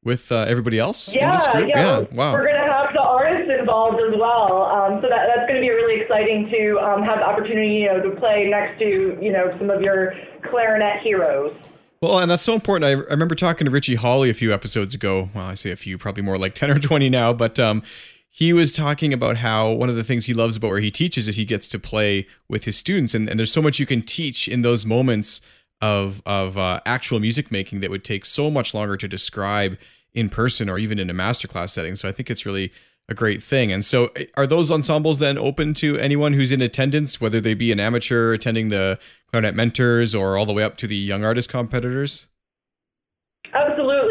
with 0.02 0.32
uh, 0.32 0.44
everybody 0.48 0.80
else. 0.80 1.14
Yeah, 1.14 1.38
yeah, 1.54 1.66
yeah. 1.68 2.00
Wow. 2.14 2.32
We're 2.32 2.46
gonna 2.46 2.72
have 2.72 2.92
the 2.92 3.00
artists 3.00 3.48
involved 3.72 4.00
as 4.00 4.18
well. 4.20 4.64
Um, 4.64 5.00
so 5.00 5.08
that 5.08 5.26
that's 5.34 5.48
gonna 5.48 5.60
be 5.60 5.70
really 5.70 6.00
exciting 6.00 6.48
to 6.50 6.78
um, 6.78 7.02
have 7.02 7.18
the 7.18 7.24
opportunity, 7.24 7.74
you 7.74 7.86
know, 7.86 8.02
to 8.02 8.16
play 8.20 8.48
next 8.48 8.78
to 8.80 9.18
you 9.20 9.32
know 9.32 9.54
some 9.58 9.70
of 9.70 9.80
your 9.80 10.12
clarinet 10.50 11.02
heroes. 11.02 11.54
Well, 12.02 12.18
and 12.18 12.30
that's 12.30 12.42
so 12.42 12.54
important. 12.54 12.84
I, 12.84 12.90
I 12.90 13.12
remember 13.12 13.34
talking 13.34 13.64
to 13.64 13.70
Richie 13.70 13.94
Hawley 13.94 14.28
a 14.28 14.34
few 14.34 14.52
episodes 14.52 14.94
ago. 14.94 15.30
Well, 15.34 15.46
I 15.46 15.54
say 15.54 15.70
a 15.70 15.76
few, 15.76 15.96
probably 15.98 16.22
more 16.22 16.36
like 16.36 16.54
10 16.56 16.70
or 16.70 16.78
20 16.78 17.08
now, 17.08 17.32
but 17.32 17.60
um, 17.60 17.82
he 18.28 18.52
was 18.52 18.72
talking 18.72 19.12
about 19.12 19.36
how 19.36 19.70
one 19.70 19.88
of 19.88 19.94
the 19.94 20.02
things 20.02 20.26
he 20.26 20.34
loves 20.34 20.56
about 20.56 20.68
where 20.68 20.80
he 20.80 20.90
teaches 20.90 21.28
is 21.28 21.36
he 21.36 21.44
gets 21.44 21.68
to 21.68 21.78
play 21.78 22.26
with 22.48 22.64
his 22.64 22.76
students. 22.76 23.14
And, 23.14 23.28
and 23.28 23.38
there's 23.38 23.52
so 23.52 23.62
much 23.62 23.78
you 23.78 23.86
can 23.86 24.02
teach 24.02 24.48
in 24.48 24.62
those 24.62 24.84
moments 24.84 25.42
of, 25.80 26.22
of 26.26 26.58
uh, 26.58 26.80
actual 26.84 27.20
music 27.20 27.52
making 27.52 27.80
that 27.80 27.90
would 27.90 28.02
take 28.02 28.24
so 28.24 28.50
much 28.50 28.74
longer 28.74 28.96
to 28.96 29.06
describe 29.06 29.78
in 30.12 30.28
person 30.28 30.68
or 30.68 30.80
even 30.80 30.98
in 30.98 31.08
a 31.08 31.14
masterclass 31.14 31.70
setting. 31.70 31.94
So 31.94 32.08
I 32.08 32.12
think 32.12 32.30
it's 32.30 32.44
really 32.44 32.72
a 33.08 33.14
great 33.14 33.42
thing. 33.42 33.72
And 33.72 33.84
so, 33.84 34.06
eh, 34.16 34.26
are 34.36 34.46
those 34.46 34.70
ensembles 34.70 35.18
then 35.18 35.38
open 35.38 35.74
to 35.74 35.96
anyone 35.98 36.32
who's 36.32 36.52
in 36.52 36.60
attendance, 36.60 37.20
whether 37.20 37.40
they 37.40 37.54
be 37.54 37.72
an 37.72 37.80
amateur 37.80 38.32
attending 38.32 38.68
the 38.68 38.98
clarinet 39.30 39.54
mentors 39.54 40.14
or 40.14 40.36
all 40.36 40.46
the 40.46 40.52
way 40.52 40.62
up 40.62 40.76
to 40.78 40.86
the 40.86 40.96
young 40.96 41.24
artist 41.24 41.48
competitors? 41.48 42.26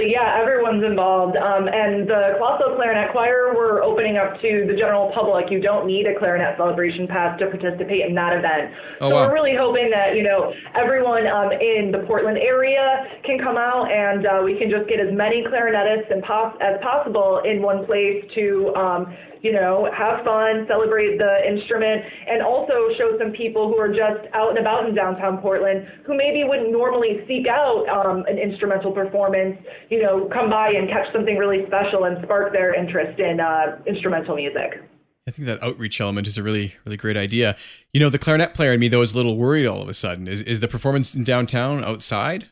Absolutely, 0.02 0.14
yeah, 0.14 0.42
everyone's 0.42 0.84
involved. 0.84 1.38
Um, 1.38 1.68
and 1.68 2.08
the 2.10 2.34
Colossal 2.38 2.76
Clarinet 2.76 3.12
Choir, 3.12 3.54
we're 3.56 3.84
opening 3.84 4.18
up 4.18 4.42
to 4.42 4.66
the 4.68 4.74
general 4.74 5.12
public. 5.14 5.52
You 5.52 5.62
don't 5.62 5.86
need 5.86 6.08
a 6.08 6.18
clarinet 6.18 6.58
celebration 6.58 7.08
pass 7.08 7.38
to 7.40 7.46
participate 7.48 8.06
in 8.08 8.16
that 8.16 8.34
event. 8.34 8.74
Oh, 9.02 9.10
so 9.10 9.16
wow. 9.16 9.28
we're 9.28 9.34
really 9.34 9.56
hoping 9.56 9.92
that, 9.92 10.16
you 10.16 10.24
know, 10.24 10.54
everyone 10.74 11.28
um, 11.28 11.52
in 11.52 11.92
the 11.92 12.04
Portland 12.08 12.38
area 12.38 13.06
can 13.24 13.38
come 13.38 13.58
out 13.58 13.92
and 13.92 14.26
uh, 14.26 14.42
we 14.44 14.58
can 14.58 14.70
just 14.70 14.90
get 14.90 15.00
as 15.00 15.14
many 15.14 15.44
clarinetists 15.44 16.10
and 16.10 16.24
pos- 16.24 16.58
as 16.62 16.82
possible 16.82 17.42
in 17.46 17.62
one 17.62 17.86
place 17.86 18.26
to 18.34 18.74
um, 18.76 19.14
you 19.42 19.52
know, 19.52 19.90
have 19.98 20.24
fun, 20.24 20.66
celebrate 20.68 21.18
the 21.18 21.42
instrument, 21.48 22.04
and 22.30 22.42
also 22.42 22.74
show 22.98 23.18
some 23.18 23.32
people 23.32 23.68
who 23.68 23.78
are 23.78 23.90
just 23.90 24.30
out 24.34 24.50
and 24.50 24.60
about 24.60 24.88
in 24.88 24.94
downtown 24.94 25.40
Portland 25.40 25.88
who 26.06 26.16
maybe 26.16 26.44
wouldn't 26.44 26.72
normally 26.72 27.26
seek 27.28 27.48
out 27.48 27.86
um, 27.90 28.24
an 28.30 28.38
instrumental 28.38 28.92
performance, 28.92 29.58
you 29.92 30.02
know, 30.02 30.28
come 30.34 30.50
by 30.50 30.70
and 30.70 30.90
catch 30.90 31.12
something 31.14 31.38
really 31.38 31.66
special 31.68 32.06
and 32.06 32.24
spark 32.24 32.54
their 32.54 32.74
interest 32.74 33.20
in 33.20 33.42
uh, 33.42 33.78
instrumental 33.86 34.36
music. 34.36 34.82
I 35.28 35.32
think 35.32 35.46
that 35.48 35.62
outreach 35.62 36.02
element 36.02 36.28
is 36.28 36.38
a 36.38 36.44
really, 36.44 36.74
really 36.86 36.98
great 36.98 37.18
idea. 37.18 37.56
You 37.94 38.00
know, 38.00 38.10
the 38.10 38.18
clarinet 38.18 38.56
player 38.56 38.74
in 38.74 38.80
me 38.80 38.88
though 38.88 39.02
is 39.02 39.14
a 39.14 39.18
little 39.18 39.38
worried 39.38 39.68
all 39.68 39.82
of 39.82 39.90
a 39.90 39.94
sudden. 39.94 40.28
Is 40.28 40.42
is 40.42 40.62
the 40.62 40.68
performance 40.68 41.14
in 41.14 41.24
downtown 41.24 41.84
outside? 41.84 42.50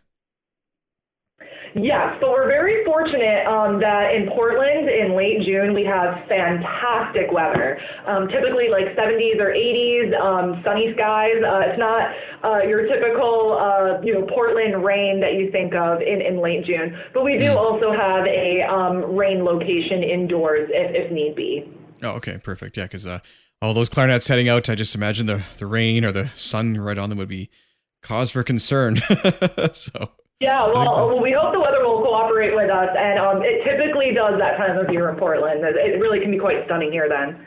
Yes, 1.73 2.17
but 2.19 2.28
we're 2.39 2.47
very 2.47 2.85
fortunate 2.85 3.43
um, 3.47 3.79
that 3.83 4.15
in 4.15 4.31
Portland 4.31 4.87
in 4.87 5.11
late 5.11 5.43
June 5.43 5.73
we 5.73 5.83
have 5.83 6.23
fantastic 6.31 7.27
weather. 7.31 7.77
Um, 8.07 8.29
typically 8.29 8.71
like 8.71 8.95
70s 8.95 9.43
or 9.43 9.51
80s, 9.51 10.15
um, 10.15 10.63
sunny 10.63 10.93
skies. 10.95 11.35
Uh, 11.43 11.67
it's 11.67 11.79
not 11.79 12.15
uh, 12.43 12.63
your 12.63 12.87
typical 12.87 13.59
uh, 13.59 13.99
you 14.01 14.13
know 14.13 14.25
Portland 14.31 14.83
rain 14.83 15.19
that 15.19 15.33
you 15.33 15.51
think 15.51 15.75
of 15.75 15.99
in, 16.01 16.21
in 16.21 16.39
late 16.41 16.63
June, 16.63 16.95
but 17.13 17.25
we 17.25 17.37
do 17.37 17.51
mm. 17.51 17.55
also 17.59 17.91
have 17.91 18.25
a 18.25 18.63
um, 18.63 19.17
rain 19.17 19.43
location 19.43 20.01
indoors 20.03 20.69
if, 20.71 20.95
if 20.95 21.11
need 21.11 21.35
be. 21.35 21.67
Oh, 22.03 22.15
okay, 22.23 22.39
perfect. 22.41 22.77
Yeah, 22.77 22.85
because 22.85 23.05
uh, 23.05 23.19
all 23.61 23.73
those 23.73 23.89
clarinets 23.89 24.29
heading 24.29 24.47
out, 24.47 24.69
I 24.69 24.75
just 24.75 24.95
imagine 24.95 25.25
the 25.25 25.43
the 25.57 25.65
rain 25.65 26.05
or 26.05 26.13
the 26.13 26.31
sun 26.35 26.79
right 26.79 26.97
on 26.97 27.09
them 27.09 27.17
would 27.17 27.27
be 27.27 27.49
cause 28.01 28.31
for 28.31 28.43
concern. 28.43 28.95
so. 29.73 30.11
Yeah, 30.39 30.71
well, 30.71 31.21
we 31.21 31.35
hope 31.37 31.51
the 31.51 31.59
cooperate 32.39 32.55
with 32.55 32.69
us, 32.71 32.89
and 32.97 33.19
um, 33.19 33.41
it 33.43 33.63
typically 33.63 34.13
does 34.13 34.39
that 34.39 34.57
time 34.57 34.77
of 34.77 34.91
year 34.91 35.09
in 35.09 35.17
Portland. 35.17 35.63
It 35.63 35.99
really 35.99 36.19
can 36.19 36.31
be 36.31 36.39
quite 36.39 36.65
stunning 36.65 36.91
here 36.91 37.09
then. 37.09 37.45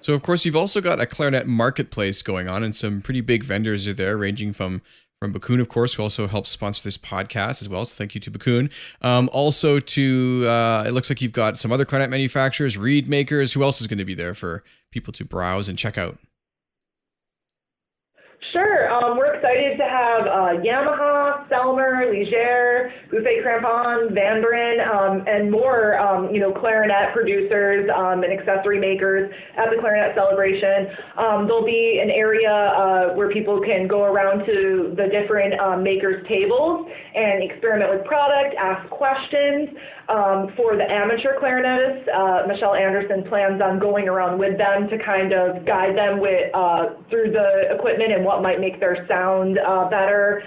So, 0.00 0.14
of 0.14 0.22
course, 0.22 0.44
you've 0.44 0.56
also 0.56 0.80
got 0.80 1.00
a 1.00 1.06
clarinet 1.06 1.46
marketplace 1.46 2.22
going 2.22 2.48
on, 2.48 2.62
and 2.62 2.74
some 2.74 3.02
pretty 3.02 3.20
big 3.20 3.44
vendors 3.44 3.86
are 3.86 3.92
there, 3.92 4.16
ranging 4.16 4.52
from 4.52 4.82
from 5.20 5.32
Backun, 5.32 5.60
of 5.60 5.68
course, 5.68 5.94
who 5.94 6.02
also 6.02 6.26
helps 6.26 6.50
sponsor 6.50 6.82
this 6.82 6.98
podcast 6.98 7.62
as 7.62 7.68
well. 7.68 7.84
So, 7.84 7.94
thank 7.94 8.14
you 8.14 8.20
to 8.22 8.30
Backun. 8.30 8.70
Um, 9.02 9.28
also, 9.32 9.78
to 9.78 10.46
uh, 10.48 10.84
it 10.86 10.92
looks 10.92 11.10
like 11.10 11.20
you've 11.22 11.32
got 11.32 11.58
some 11.58 11.72
other 11.72 11.84
clarinet 11.84 12.10
manufacturers, 12.10 12.76
reed 12.76 13.08
makers. 13.08 13.52
Who 13.52 13.62
else 13.62 13.80
is 13.80 13.86
going 13.86 13.98
to 13.98 14.04
be 14.04 14.14
there 14.14 14.34
for 14.34 14.64
people 14.90 15.12
to 15.14 15.24
browse 15.24 15.68
and 15.68 15.78
check 15.78 15.96
out? 15.96 16.18
Sure. 18.52 18.92
Um, 18.92 19.16
we're 19.16 19.31
excited 19.42 19.76
to 19.76 19.82
have 19.82 20.22
uh, 20.30 20.62
Yamaha, 20.62 21.48
Selmer, 21.50 22.06
Légère, 22.06 22.92
Buffet 23.10 23.42
Crampon, 23.42 24.14
Van 24.14 24.38
um, 24.86 25.24
and 25.26 25.50
more, 25.50 25.98
um, 25.98 26.32
you 26.32 26.38
know, 26.38 26.52
clarinet 26.52 27.12
producers 27.12 27.90
um, 27.90 28.22
and 28.22 28.32
accessory 28.32 28.78
makers 28.78 29.32
at 29.58 29.66
the 29.74 29.82
Clarinet 29.82 30.14
Celebration. 30.14 30.86
Um, 31.18 31.46
there'll 31.50 31.66
be 31.66 31.98
an 32.00 32.10
area 32.10 32.54
uh, 32.54 33.14
where 33.14 33.32
people 33.32 33.60
can 33.60 33.88
go 33.88 34.04
around 34.04 34.46
to 34.46 34.94
the 34.94 35.10
different 35.10 35.58
um, 35.58 35.82
makers' 35.82 36.24
tables 36.28 36.86
and 36.86 37.42
experiment 37.42 37.90
with 37.90 38.06
product, 38.06 38.54
ask 38.54 38.88
questions. 38.90 39.74
for 40.54 40.76
the 40.76 40.86
amateur 40.86 41.34
clarinetists, 41.40 42.06
uh, 42.14 42.46
Michelle 42.46 42.74
Anderson 42.74 43.24
plans 43.28 43.60
on 43.60 43.80
going 43.80 44.06
around 44.06 44.38
with 44.38 44.56
them 44.56 44.86
to 44.86 45.02
kind 45.02 45.32
of 45.32 45.66
guide 45.66 45.96
them 45.96 46.20
with 46.20 46.54
uh, 46.54 46.94
through 47.10 47.32
the 47.32 47.74
equipment 47.74 48.12
and 48.12 48.24
what 48.24 48.42
might 48.42 48.60
make 48.60 48.78
their 48.78 49.02
sound 49.32 49.58
uh, 49.58 49.88
better. 49.88 50.42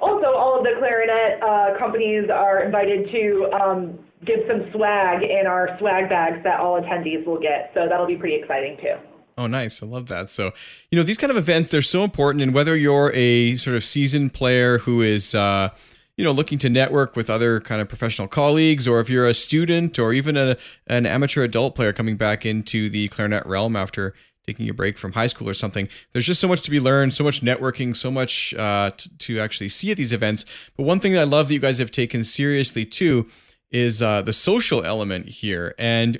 Also, 0.00 0.28
all 0.28 0.58
of 0.58 0.64
the 0.64 0.72
clarinet 0.78 1.42
uh, 1.42 1.78
companies 1.78 2.30
are 2.32 2.62
invited 2.64 3.10
to 3.10 3.50
um, 3.52 3.98
give 4.24 4.40
some 4.48 4.70
swag 4.72 5.22
in 5.22 5.46
our 5.46 5.76
swag 5.78 6.08
bags 6.08 6.42
that 6.44 6.60
all 6.60 6.80
attendees 6.80 7.24
will 7.26 7.40
get. 7.40 7.70
So 7.74 7.86
that'll 7.88 8.06
be 8.06 8.16
pretty 8.16 8.36
exciting 8.36 8.76
too. 8.78 8.94
Oh, 9.36 9.46
nice. 9.46 9.82
I 9.82 9.86
love 9.86 10.08
that. 10.08 10.28
So, 10.28 10.52
you 10.90 10.96
know, 10.98 11.02
these 11.02 11.16
kind 11.16 11.30
of 11.30 11.36
events, 11.36 11.68
they're 11.68 11.82
so 11.82 12.02
important. 12.02 12.42
And 12.42 12.52
whether 12.52 12.76
you're 12.76 13.10
a 13.14 13.56
sort 13.56 13.76
of 13.76 13.84
seasoned 13.84 14.34
player 14.34 14.78
who 14.78 15.00
is, 15.00 15.34
uh, 15.34 15.70
you 16.16 16.24
know, 16.24 16.32
looking 16.32 16.58
to 16.58 16.68
network 16.68 17.16
with 17.16 17.30
other 17.30 17.60
kind 17.60 17.80
of 17.80 17.88
professional 17.88 18.28
colleagues, 18.28 18.86
or 18.86 19.00
if 19.00 19.08
you're 19.08 19.26
a 19.26 19.32
student 19.32 19.98
or 19.98 20.12
even 20.12 20.36
a, 20.36 20.56
an 20.86 21.06
amateur 21.06 21.42
adult 21.42 21.74
player 21.74 21.92
coming 21.92 22.16
back 22.16 22.44
into 22.44 22.90
the 22.90 23.08
clarinet 23.08 23.46
realm 23.46 23.76
after 23.76 24.14
taking 24.46 24.68
a 24.68 24.74
break 24.74 24.98
from 24.98 25.12
high 25.12 25.26
school 25.26 25.48
or 25.48 25.54
something. 25.54 25.88
There's 26.12 26.26
just 26.26 26.40
so 26.40 26.48
much 26.48 26.62
to 26.62 26.70
be 26.70 26.80
learned, 26.80 27.14
so 27.14 27.24
much 27.24 27.40
networking, 27.40 27.96
so 27.96 28.10
much 28.10 28.54
uh, 28.54 28.90
t- 28.96 29.10
to 29.18 29.40
actually 29.40 29.68
see 29.68 29.90
at 29.90 29.96
these 29.96 30.12
events. 30.12 30.44
But 30.76 30.84
one 30.84 31.00
thing 31.00 31.12
that 31.12 31.20
I 31.20 31.24
love 31.24 31.48
that 31.48 31.54
you 31.54 31.60
guys 31.60 31.78
have 31.78 31.90
taken 31.90 32.24
seriously 32.24 32.84
too 32.84 33.28
is 33.70 34.02
uh, 34.02 34.22
the 34.22 34.32
social 34.32 34.84
element 34.84 35.28
here. 35.28 35.74
And 35.78 36.18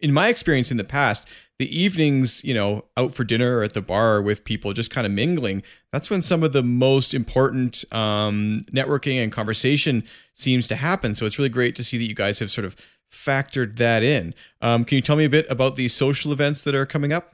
in 0.00 0.12
my 0.12 0.28
experience 0.28 0.70
in 0.70 0.76
the 0.76 0.84
past, 0.84 1.28
the 1.58 1.76
evenings, 1.76 2.44
you 2.44 2.54
know, 2.54 2.84
out 2.96 3.12
for 3.12 3.24
dinner 3.24 3.58
or 3.58 3.62
at 3.62 3.72
the 3.72 3.82
bar 3.82 4.22
with 4.22 4.44
people, 4.44 4.72
just 4.72 4.90
kind 4.92 5.06
of 5.06 5.12
mingling, 5.12 5.62
that's 5.90 6.08
when 6.08 6.22
some 6.22 6.42
of 6.42 6.52
the 6.52 6.62
most 6.62 7.14
important 7.14 7.84
um, 7.92 8.64
networking 8.72 9.22
and 9.22 9.32
conversation 9.32 10.04
seems 10.34 10.68
to 10.68 10.76
happen. 10.76 11.14
So 11.14 11.26
it's 11.26 11.38
really 11.38 11.48
great 11.48 11.74
to 11.76 11.84
see 11.84 11.98
that 11.98 12.04
you 12.04 12.14
guys 12.14 12.38
have 12.38 12.50
sort 12.50 12.64
of 12.64 12.76
factored 13.10 13.76
that 13.76 14.02
in. 14.02 14.34
Um, 14.60 14.84
can 14.84 14.96
you 14.96 15.02
tell 15.02 15.16
me 15.16 15.24
a 15.24 15.30
bit 15.30 15.46
about 15.50 15.74
the 15.74 15.88
social 15.88 16.30
events 16.30 16.62
that 16.62 16.74
are 16.74 16.86
coming 16.86 17.12
up? 17.12 17.30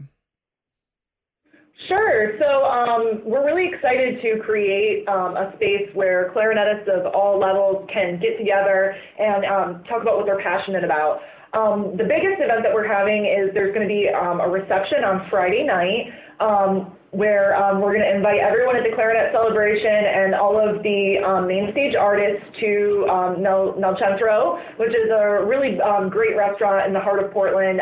Um, 2.75 3.23
we're 3.23 3.47
really 3.47 3.71
excited 3.71 4.19
to 4.19 4.43
create 4.43 5.07
um, 5.07 5.39
a 5.39 5.55
space 5.55 5.87
where 5.95 6.35
clarinetists 6.35 6.91
of 6.91 7.07
all 7.15 7.39
levels 7.39 7.87
can 7.87 8.19
get 8.19 8.35
together 8.37 8.97
and 9.17 9.47
um, 9.47 9.85
talk 9.87 10.03
about 10.03 10.19
what 10.19 10.27
they're 10.27 10.43
passionate 10.43 10.83
about. 10.83 11.23
Um, 11.55 11.95
the 11.95 12.03
biggest 12.03 12.43
event 12.43 12.67
that 12.67 12.75
we're 12.75 12.91
having 12.91 13.31
is 13.31 13.55
there's 13.55 13.71
going 13.71 13.87
to 13.87 13.95
be 13.95 14.11
um, 14.11 14.43
a 14.43 14.51
reception 14.51 15.07
on 15.07 15.31
Friday 15.31 15.63
night 15.63 16.11
um, 16.43 16.99
where 17.15 17.55
um, 17.55 17.79
we're 17.79 17.95
going 17.95 18.03
to 18.03 18.11
invite 18.11 18.43
everyone 18.43 18.75
at 18.75 18.83
the 18.83 18.91
Clarinet 18.91 19.31
Celebration 19.31 20.11
and 20.11 20.35
all 20.35 20.59
of 20.59 20.83
the 20.83 21.23
um, 21.23 21.47
main 21.47 21.71
stage 21.71 21.95
artists 21.95 22.43
to 22.59 23.07
um, 23.07 23.39
Nel, 23.39 23.79
Centro, 24.03 24.59
which 24.83 24.91
is 24.91 25.15
a 25.15 25.47
really 25.47 25.79
um, 25.79 26.11
great 26.11 26.35
restaurant 26.35 26.91
in 26.91 26.93
the 26.93 26.99
heart 26.99 27.23
of 27.23 27.31
Portland 27.31 27.79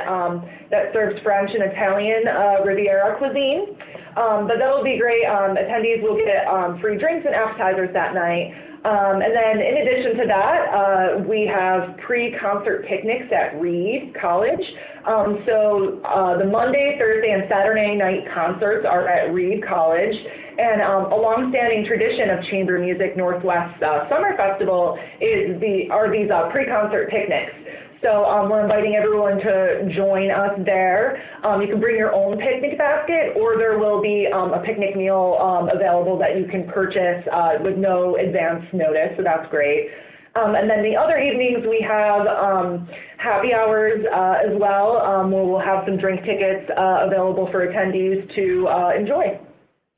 that 0.69 0.93
serves 0.93 1.17
French 1.25 1.49
and 1.49 1.65
Italian 1.73 2.29
uh, 2.29 2.61
Riviera 2.61 3.17
cuisine. 3.17 3.73
Um, 4.17 4.47
but 4.47 4.61
that'll 4.61 4.85
be 4.85 4.99
great. 5.01 5.25
Um, 5.25 5.57
attendees 5.57 6.03
will 6.03 6.21
get 6.21 6.45
um, 6.49 6.81
free 6.81 6.99
drinks 6.99 7.25
and 7.25 7.35
appetizers 7.35 7.91
that 7.95 8.13
night. 8.13 8.53
Um, 8.83 9.23
and 9.23 9.31
then 9.31 9.63
in 9.63 9.75
addition 9.79 10.19
to 10.19 10.27
that, 10.27 10.59
uh, 10.75 11.23
we 11.23 11.47
have 11.47 11.97
pre-concert 12.03 12.85
picnics 12.91 13.31
at 13.31 13.55
Reed 13.61 14.13
College. 14.21 14.61
Um, 15.07 15.39
so 15.47 16.03
uh, 16.03 16.37
the 16.39 16.51
Monday, 16.51 16.99
Thursday, 16.99 17.31
and 17.31 17.45
Saturday 17.49 17.95
night 17.95 18.27
concerts 18.35 18.85
are 18.85 19.07
at 19.07 19.33
Reed 19.33 19.63
College. 19.63 20.15
And 20.59 20.83
um, 20.83 21.13
a 21.13 21.17
longstanding 21.17 21.87
tradition 21.87 22.31
of 22.31 22.45
Chamber 22.51 22.79
Music 22.79 23.17
Northwest 23.17 23.81
uh, 23.83 24.11
Summer 24.11 24.37
Festival 24.37 24.99
is 25.23 25.63
the 25.63 25.87
are 25.91 26.11
these 26.11 26.29
uh, 26.29 26.51
pre-concert 26.51 27.09
picnics. 27.09 27.55
So 28.03 28.25
um, 28.25 28.51
we're 28.51 28.63
inviting 28.63 28.97
everyone 28.97 29.39
to 29.39 29.89
join 29.95 30.29
us 30.33 30.59
there. 30.67 31.23
Um, 31.45 31.63
you 31.63 31.69
can 31.69 31.79
bring 31.79 31.97
your 31.97 32.13
own 32.13 32.37
picnic 32.37 32.77
basket, 32.77 33.37
or 33.37 33.57
there 33.57 33.79
will 33.79 34.03
be 34.03 34.27
um, 34.35 34.53
a 34.53 34.61
picnic 34.67 34.97
meal 34.97 35.39
um, 35.41 35.71
available 35.73 36.19
that 36.19 36.37
you 36.37 36.47
can 36.51 36.67
purchase 36.67 37.23
uh, 37.33 37.63
with 37.63 37.79
no 37.79 38.17
advance 38.17 38.65
notice. 38.73 39.15
So 39.17 39.23
that's 39.23 39.49
great. 39.51 39.87
Um, 40.35 40.57
and 40.57 40.69
then 40.69 40.83
the 40.83 40.97
other 40.97 41.17
evenings 41.17 41.63
we 41.63 41.79
have 41.87 42.27
um, 42.27 42.89
happy 43.19 43.55
hours 43.55 44.03
uh, 44.13 44.51
as 44.51 44.59
well, 44.59 44.99
where 45.31 45.45
we'll 45.45 45.61
have 45.61 45.85
some 45.87 45.97
drink 45.97 46.25
tickets 46.25 46.69
uh, 46.77 47.07
available 47.07 47.49
for 47.53 47.65
attendees 47.65 48.27
to 48.35 48.67
uh, 48.67 48.91
enjoy. 48.99 49.39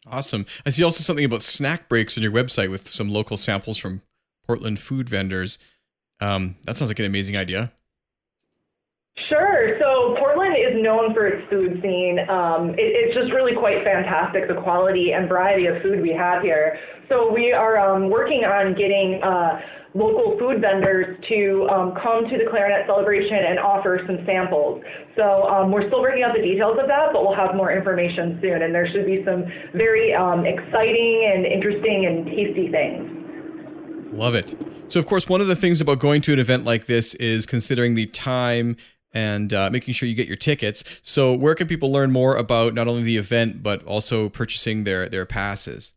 Awesome. 0.07 0.45
I 0.67 0.71
see 0.71 0.85
also 0.85 1.03
something 1.03 1.25
about 1.25 1.43
snack 1.43 1.89
breaks 1.89 2.19
on 2.19 2.23
your 2.23 2.33
website 2.33 2.69
with 2.69 2.87
some 2.87 3.09
local 3.09 3.39
samples 3.39 3.79
from 3.79 4.03
Portland 4.47 4.79
food 4.79 5.09
vendors. 5.09 5.59
that 6.21 6.77
sounds 6.77 6.89
like 6.89 6.99
an 6.99 7.07
amazing 7.07 7.39
idea. 7.39 7.73
Sure. 9.29 9.79
So 9.79 10.17
Portland 10.19 10.57
is 10.59 10.74
known 10.85 11.15
for 11.17 11.27
its 11.27 11.43
food 11.49 11.81
scene. 11.81 12.21
Um, 12.29 12.77
it, 12.77 12.93
it's 12.93 13.17
just 13.17 13.33
really 13.33 13.57
quite 13.57 13.83
fantastic, 13.83 14.47
the 14.47 14.61
quality 14.61 15.17
and 15.17 15.29
variety 15.29 15.67
of 15.67 15.81
food 15.81 16.05
we 16.05 16.13
have 16.13 16.43
here. 16.45 16.77
So 17.09 17.33
we 17.33 17.53
are 17.53 17.81
um, 17.81 18.11
working 18.11 18.45
on 18.45 18.77
getting 18.77 19.21
uh, 19.25 19.61
local 19.95 20.37
food 20.39 20.61
vendors 20.61 21.17
to 21.29 21.69
um, 21.71 21.95
come 21.97 22.29
to 22.29 22.37
the 22.37 22.45
clarinet 22.51 22.85
celebration 22.87 23.41
and 23.49 23.59
offer 23.59 24.01
some 24.07 24.19
samples. 24.27 24.83
So 25.17 25.49
um, 25.49 25.73
we're 25.73 25.87
still 25.89 26.03
working 26.03 26.23
out 26.23 26.37
the 26.37 26.43
details 26.43 26.77
of 26.81 26.87
that, 26.89 27.17
but 27.17 27.23
we'll 27.23 27.37
have 27.37 27.55
more 27.55 27.73
information 27.73 28.39
soon. 28.43 28.63
And 28.63 28.75
there 28.75 28.91
should 28.93 29.07
be 29.07 29.25
some 29.25 29.45
very 29.73 30.13
um, 30.13 30.45
exciting 30.45 31.33
and 31.33 31.47
interesting 31.47 32.07
and 32.07 32.27
tasty 32.27 32.69
things. 32.71 33.25
Love 34.13 34.35
it. 34.35 34.55
So, 34.89 35.01
of 35.01 35.07
course, 35.07 35.29
one 35.29 35.41
of 35.41 35.47
the 35.47 35.57
things 35.57 35.81
about 35.81 35.99
going 35.99 36.21
to 36.23 36.33
an 36.33 36.39
event 36.39 36.65
like 36.65 36.87
this 36.87 37.15
is 37.15 37.47
considering 37.47 37.95
the 37.95 38.07
time 38.07 38.77
and 39.15 39.55
uh, 39.55 39.71
making 39.71 39.95
sure 39.95 40.09
you 40.09 40.15
get 40.15 40.27
your 40.27 40.37
tickets. 40.37 40.85
So, 41.03 41.35
where 41.35 41.55
can 41.55 41.69
people 41.69 41.91
learn 41.91 42.11
more 42.11 42.37
about 42.37 42.75
not 42.75 42.89
only 42.89 43.05
the 43.05 43.17
event 43.17 43.63
but 43.63 43.83
also 43.85 44.29
purchasing 44.29 44.85
their 44.85 45.09
their 45.09 45.25
passes? 45.25 45.95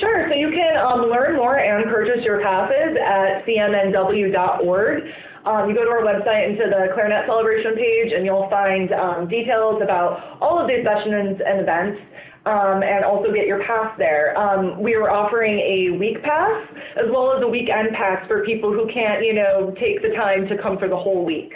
Sure. 0.00 0.26
So 0.28 0.34
you 0.34 0.50
can 0.50 0.76
um, 0.80 1.10
learn 1.10 1.36
more 1.36 1.58
and 1.58 1.84
purchase 1.84 2.24
your 2.24 2.42
passes 2.42 2.96
at 2.96 3.46
cmnw.org. 3.46 5.02
Um, 5.44 5.68
you 5.68 5.74
go 5.74 5.84
to 5.84 5.90
our 5.90 6.02
website 6.02 6.48
into 6.48 6.70
the 6.70 6.94
Clarinet 6.94 7.26
Celebration 7.26 7.74
page, 7.74 8.12
and 8.14 8.24
you'll 8.24 8.48
find 8.48 8.92
um, 8.92 9.28
details 9.28 9.82
about 9.82 10.38
all 10.40 10.58
of 10.58 10.68
these 10.68 10.86
sessions 10.86 11.38
and 11.44 11.60
events. 11.60 12.00
Um, 12.44 12.82
and 12.82 13.04
also 13.04 13.32
get 13.32 13.46
your 13.46 13.62
pass 13.64 13.96
there. 13.98 14.36
Um, 14.36 14.82
we 14.82 14.94
are 14.94 15.08
offering 15.08 15.60
a 15.60 15.96
week 15.96 16.20
pass 16.24 16.66
as 16.96 17.08
well 17.08 17.32
as 17.36 17.42
a 17.42 17.46
weekend 17.46 17.90
pass 17.94 18.26
for 18.26 18.44
people 18.44 18.72
who 18.72 18.90
can't, 18.92 19.24
you 19.24 19.32
know, 19.32 19.72
take 19.78 20.02
the 20.02 20.08
time 20.16 20.48
to 20.48 20.60
come 20.60 20.76
for 20.76 20.88
the 20.88 20.96
whole 20.96 21.24
week. 21.24 21.52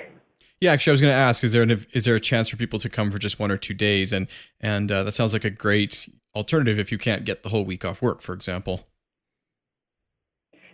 Yeah, 0.61 0.73
actually, 0.73 0.93
I 0.93 0.95
was 0.95 1.01
going 1.01 1.13
to 1.13 1.19
ask: 1.19 1.45
is 1.45 1.53
there 1.53 1.63
an, 1.63 1.85
is 1.93 2.05
there 2.05 2.15
a 2.15 2.21
chance 2.21 2.49
for 2.49 2.57
people 2.57 2.79
to 2.79 2.89
come 2.89 3.11
for 3.11 3.19
just 3.19 3.39
one 3.39 3.51
or 3.51 3.59
two 3.59 3.75
days? 3.75 4.13
And 4.13 4.29
and 4.61 4.91
uh, 4.91 5.03
that 5.03 5.13
sounds 5.13 5.33
like 5.33 5.45
a 5.45 5.51
great 5.51 6.09
alternative 6.35 6.79
if 6.79 6.91
you 6.91 6.99
can't 6.99 7.25
get 7.25 7.43
the 7.43 7.49
whole 7.49 7.65
week 7.65 7.85
off 7.85 8.01
work, 8.01 8.23
for 8.23 8.33
example. 8.33 8.87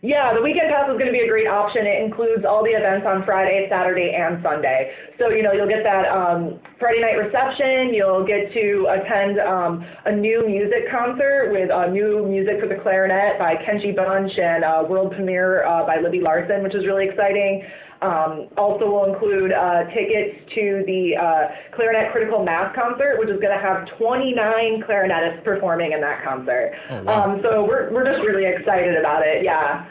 Yeah, 0.02 0.34
the 0.34 0.42
weekend 0.42 0.66
pass 0.66 0.90
is 0.90 0.98
going 0.98 1.06
to 1.06 1.14
be 1.14 1.22
a 1.22 1.30
great 1.30 1.46
option. 1.46 1.86
It 1.86 2.02
includes 2.02 2.42
all 2.42 2.66
the 2.66 2.74
events 2.74 3.06
on 3.06 3.22
Friday, 3.22 3.70
Saturday, 3.70 4.10
and 4.10 4.42
Sunday. 4.42 4.90
So, 5.14 5.30
you 5.30 5.46
know, 5.46 5.54
you'll 5.54 5.70
get 5.70 5.86
that 5.86 6.10
um, 6.10 6.58
Friday 6.82 6.98
night 6.98 7.22
reception. 7.22 7.94
You'll 7.94 8.26
get 8.26 8.50
to 8.50 8.90
attend 8.90 9.38
um, 9.38 9.86
a 10.02 10.10
new 10.10 10.42
music 10.42 10.90
concert 10.90 11.54
with 11.54 11.70
uh, 11.70 11.86
new 11.86 12.26
music 12.26 12.58
for 12.58 12.66
the 12.66 12.82
clarinet 12.82 13.38
by 13.38 13.54
Kenji 13.62 13.94
Bunch 13.94 14.34
and 14.42 14.66
uh, 14.66 14.82
world 14.90 15.14
premiere 15.14 15.62
uh, 15.62 15.86
by 15.86 16.02
Libby 16.02 16.18
Larsen, 16.18 16.66
which 16.66 16.74
is 16.74 16.82
really 16.82 17.06
exciting. 17.06 17.62
Um, 18.02 18.50
also 18.58 18.90
will 18.90 19.14
include 19.14 19.54
uh, 19.54 19.86
tickets 19.94 20.34
to 20.58 20.82
the 20.90 21.14
uh, 21.14 21.54
Clarinet 21.78 22.10
Critical 22.10 22.42
Mass 22.42 22.74
concert, 22.74 23.22
which 23.22 23.30
is 23.30 23.38
going 23.38 23.54
to 23.54 23.62
have 23.62 23.86
29 23.96 24.82
clarinetists 24.82 25.44
performing 25.44 25.92
in 25.92 26.00
that 26.00 26.24
concert. 26.26 26.74
Oh, 26.90 27.02
wow. 27.04 27.30
um, 27.30 27.40
so 27.46 27.62
we're, 27.62 27.94
we're 27.94 28.02
just 28.02 28.26
really 28.26 28.50
excited 28.50 28.98
about 28.98 29.22
it. 29.22 29.44
Yeah. 29.44 29.86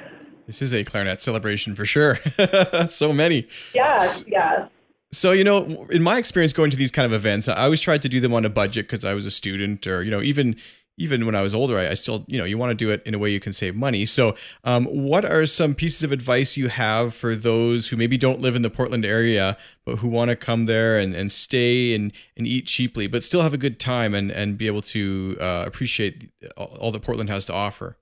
This 0.45 0.61
is 0.61 0.73
a 0.73 0.83
clarinet 0.83 1.21
celebration 1.21 1.75
for 1.75 1.85
sure. 1.85 2.15
so 2.87 3.13
many. 3.13 3.47
Yeah, 3.73 3.97
yeah. 4.27 4.67
So, 5.13 5.33
you 5.33 5.43
know, 5.43 5.85
in 5.89 6.01
my 6.01 6.17
experience 6.17 6.53
going 6.53 6.71
to 6.71 6.77
these 6.77 6.91
kind 6.91 7.05
of 7.05 7.11
events, 7.11 7.49
I 7.49 7.63
always 7.63 7.81
tried 7.81 8.01
to 8.03 8.09
do 8.09 8.19
them 8.21 8.33
on 8.33 8.45
a 8.45 8.49
budget 8.49 8.85
because 8.85 9.03
I 9.03 9.13
was 9.13 9.25
a 9.25 9.31
student 9.31 9.85
or, 9.85 10.03
you 10.03 10.11
know, 10.11 10.21
even 10.21 10.55
even 10.97 11.25
when 11.25 11.35
I 11.35 11.41
was 11.41 11.55
older, 11.55 11.77
I, 11.77 11.89
I, 11.89 11.93
still, 11.95 12.25
you 12.27 12.37
know, 12.37 12.43
you 12.43 12.57
want 12.57 12.71
to 12.71 12.75
do 12.75 12.91
it 12.91 13.01
in 13.05 13.15
a 13.15 13.19
way 13.19 13.31
you 13.31 13.39
can 13.39 13.53
save 13.53 13.75
money. 13.75 14.05
So, 14.05 14.35
um, 14.63 14.85
what 14.85 15.25
are 15.25 15.45
some 15.45 15.73
pieces 15.73 16.03
of 16.03 16.11
advice 16.11 16.57
you 16.57 16.67
have 16.67 17.13
for 17.13 17.33
those 17.33 17.89
who 17.89 17.97
maybe 17.97 18.17
don't 18.17 18.39
live 18.39 18.55
in 18.55 18.61
the 18.61 18.69
Portland 18.69 19.05
area, 19.05 19.57
but 19.85 19.97
who 19.97 20.09
want 20.09 20.29
to 20.29 20.35
come 20.35 20.65
there 20.65 20.97
and, 20.97 21.15
and 21.15 21.31
stay 21.31 21.95
and, 21.95 22.13
and 22.37 22.45
eat 22.45 22.67
cheaply, 22.67 23.07
but 23.07 23.23
still 23.23 23.41
have 23.41 23.53
a 23.53 23.57
good 23.57 23.79
time 23.79 24.13
and, 24.13 24.31
and 24.31 24.57
be 24.57 24.67
able 24.67 24.81
to 24.81 25.37
uh, 25.39 25.63
appreciate 25.65 26.29
all 26.57 26.91
that 26.91 27.01
Portland 27.01 27.29
has 27.29 27.45
to 27.47 27.53
offer? 27.53 27.97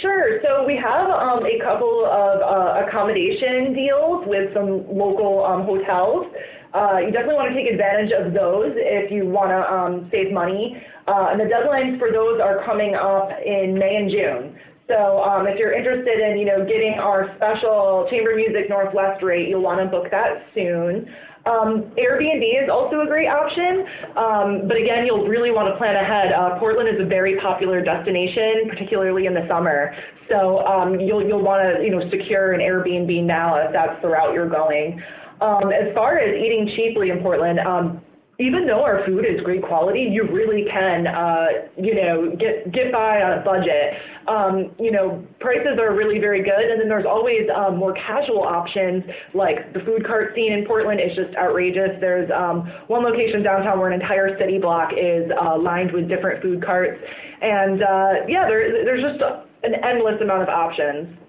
Sure. 0.00 0.40
So 0.42 0.64
we 0.66 0.80
have 0.80 1.10
um, 1.10 1.44
a 1.44 1.60
couple 1.62 2.08
of 2.08 2.40
uh, 2.40 2.86
accommodation 2.88 3.74
deals 3.74 4.24
with 4.26 4.52
some 4.54 4.88
local 4.88 5.44
um, 5.44 5.64
hotels. 5.64 6.26
Uh, 6.72 6.98
you 7.04 7.12
definitely 7.12 7.36
want 7.36 7.52
to 7.52 7.56
take 7.56 7.70
advantage 7.70 8.10
of 8.10 8.32
those 8.32 8.72
if 8.74 9.12
you 9.12 9.28
want 9.28 9.52
to 9.52 9.60
um, 9.60 10.08
save 10.10 10.32
money. 10.32 10.80
Uh, 11.06 11.30
and 11.30 11.38
the 11.38 11.44
deadlines 11.44 11.98
for 11.98 12.10
those 12.10 12.40
are 12.40 12.64
coming 12.64 12.96
up 12.96 13.28
in 13.44 13.76
May 13.78 13.96
and 13.96 14.10
June. 14.10 14.58
So 14.88 15.22
um, 15.22 15.46
if 15.46 15.56
you're 15.58 15.72
interested 15.72 16.20
in, 16.20 16.38
you 16.38 16.44
know, 16.44 16.64
getting 16.64 16.96
our 17.00 17.32
special 17.36 18.08
Chamber 18.10 18.36
Music 18.36 18.68
Northwest 18.68 19.22
rate, 19.22 19.48
you'll 19.48 19.62
want 19.62 19.80
to 19.80 19.86
book 19.86 20.10
that 20.10 20.44
soon. 20.54 21.08
Um, 21.44 21.92
Airbnb 22.00 22.40
is 22.40 22.70
also 22.72 23.02
a 23.02 23.06
great 23.06 23.28
option, 23.28 23.84
um, 24.16 24.64
but 24.66 24.80
again, 24.80 25.04
you'll 25.04 25.28
really 25.28 25.50
want 25.50 25.68
to 25.68 25.76
plan 25.76 25.92
ahead. 25.92 26.32
Uh, 26.32 26.58
Portland 26.58 26.88
is 26.88 26.96
a 26.96 27.04
very 27.04 27.36
popular 27.36 27.84
destination, 27.84 28.64
particularly 28.72 29.26
in 29.26 29.34
the 29.34 29.44
summer. 29.46 29.92
So 30.32 30.64
um, 30.64 30.98
you'll 31.00 31.20
you'll 31.20 31.44
want 31.44 31.60
to 31.60 31.84
you 31.84 31.92
know 31.92 32.00
secure 32.08 32.52
an 32.52 32.60
Airbnb 32.60 33.12
now 33.24 33.60
if 33.60 33.72
that's 33.72 34.00
the 34.00 34.08
route 34.08 34.32
you're 34.32 34.48
going. 34.48 35.02
Um, 35.42 35.68
as 35.68 35.92
far 35.94 36.18
as 36.18 36.32
eating 36.32 36.72
cheaply 36.76 37.10
in 37.10 37.20
Portland, 37.20 37.58
um, 37.60 38.00
even 38.38 38.66
though 38.66 38.82
our 38.82 39.06
food 39.06 39.24
is 39.24 39.40
great 39.44 39.62
quality, 39.62 40.10
you 40.10 40.26
really 40.26 40.66
can, 40.70 41.06
uh, 41.06 41.46
you 41.76 41.94
know, 41.94 42.34
get 42.34 42.72
get 42.72 42.90
by 42.90 43.22
on 43.22 43.38
a 43.38 43.44
budget. 43.44 43.94
Um, 44.26 44.74
you 44.78 44.90
know, 44.90 45.22
prices 45.38 45.78
are 45.78 45.94
really 45.94 46.18
very 46.18 46.42
good, 46.42 46.66
and 46.66 46.80
then 46.80 46.88
there's 46.88 47.06
always 47.06 47.46
um, 47.54 47.76
more 47.76 47.94
casual 47.94 48.42
options 48.42 49.04
like 49.34 49.72
the 49.72 49.80
food 49.86 50.04
cart 50.06 50.34
scene 50.34 50.52
in 50.52 50.66
Portland 50.66 50.98
is 50.98 51.14
just 51.14 51.36
outrageous. 51.36 51.94
There's 52.00 52.30
um, 52.34 52.66
one 52.88 53.04
location 53.04 53.42
downtown 53.42 53.78
where 53.78 53.90
an 53.90 54.00
entire 54.00 54.36
city 54.38 54.58
block 54.58 54.90
is 54.92 55.30
uh, 55.30 55.56
lined 55.58 55.92
with 55.92 56.08
different 56.08 56.42
food 56.42 56.64
carts, 56.64 56.98
and 57.40 57.82
uh, 57.82 58.12
yeah, 58.26 58.48
there, 58.48 58.82
there's 58.84 59.02
just 59.02 59.22
an 59.62 59.74
endless 59.84 60.20
amount 60.20 60.42
of 60.42 60.48
options. 60.48 61.23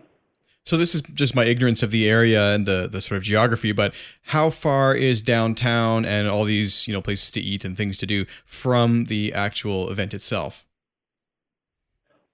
So 0.65 0.77
this 0.77 0.95
is 0.95 1.01
just 1.01 1.35
my 1.35 1.45
ignorance 1.45 1.83
of 1.83 1.91
the 1.91 2.09
area 2.09 2.53
and 2.55 2.65
the 2.65 2.87
the 2.91 2.99
sort 2.99 3.17
of 3.17 3.23
geography, 3.23 3.71
but 3.71 3.93
how 4.23 4.49
far 4.49 4.95
is 4.95 5.21
downtown 5.21 6.05
and 6.05 6.27
all 6.27 6.43
these, 6.43 6.87
you 6.87 6.93
know, 6.93 7.01
places 7.01 7.29
to 7.31 7.41
eat 7.41 7.63
and 7.63 7.77
things 7.77 7.99
to 7.99 8.07
do 8.07 8.25
from 8.45 9.05
the 9.05 9.31
actual 9.33 9.91
event 9.91 10.13
itself? 10.15 10.64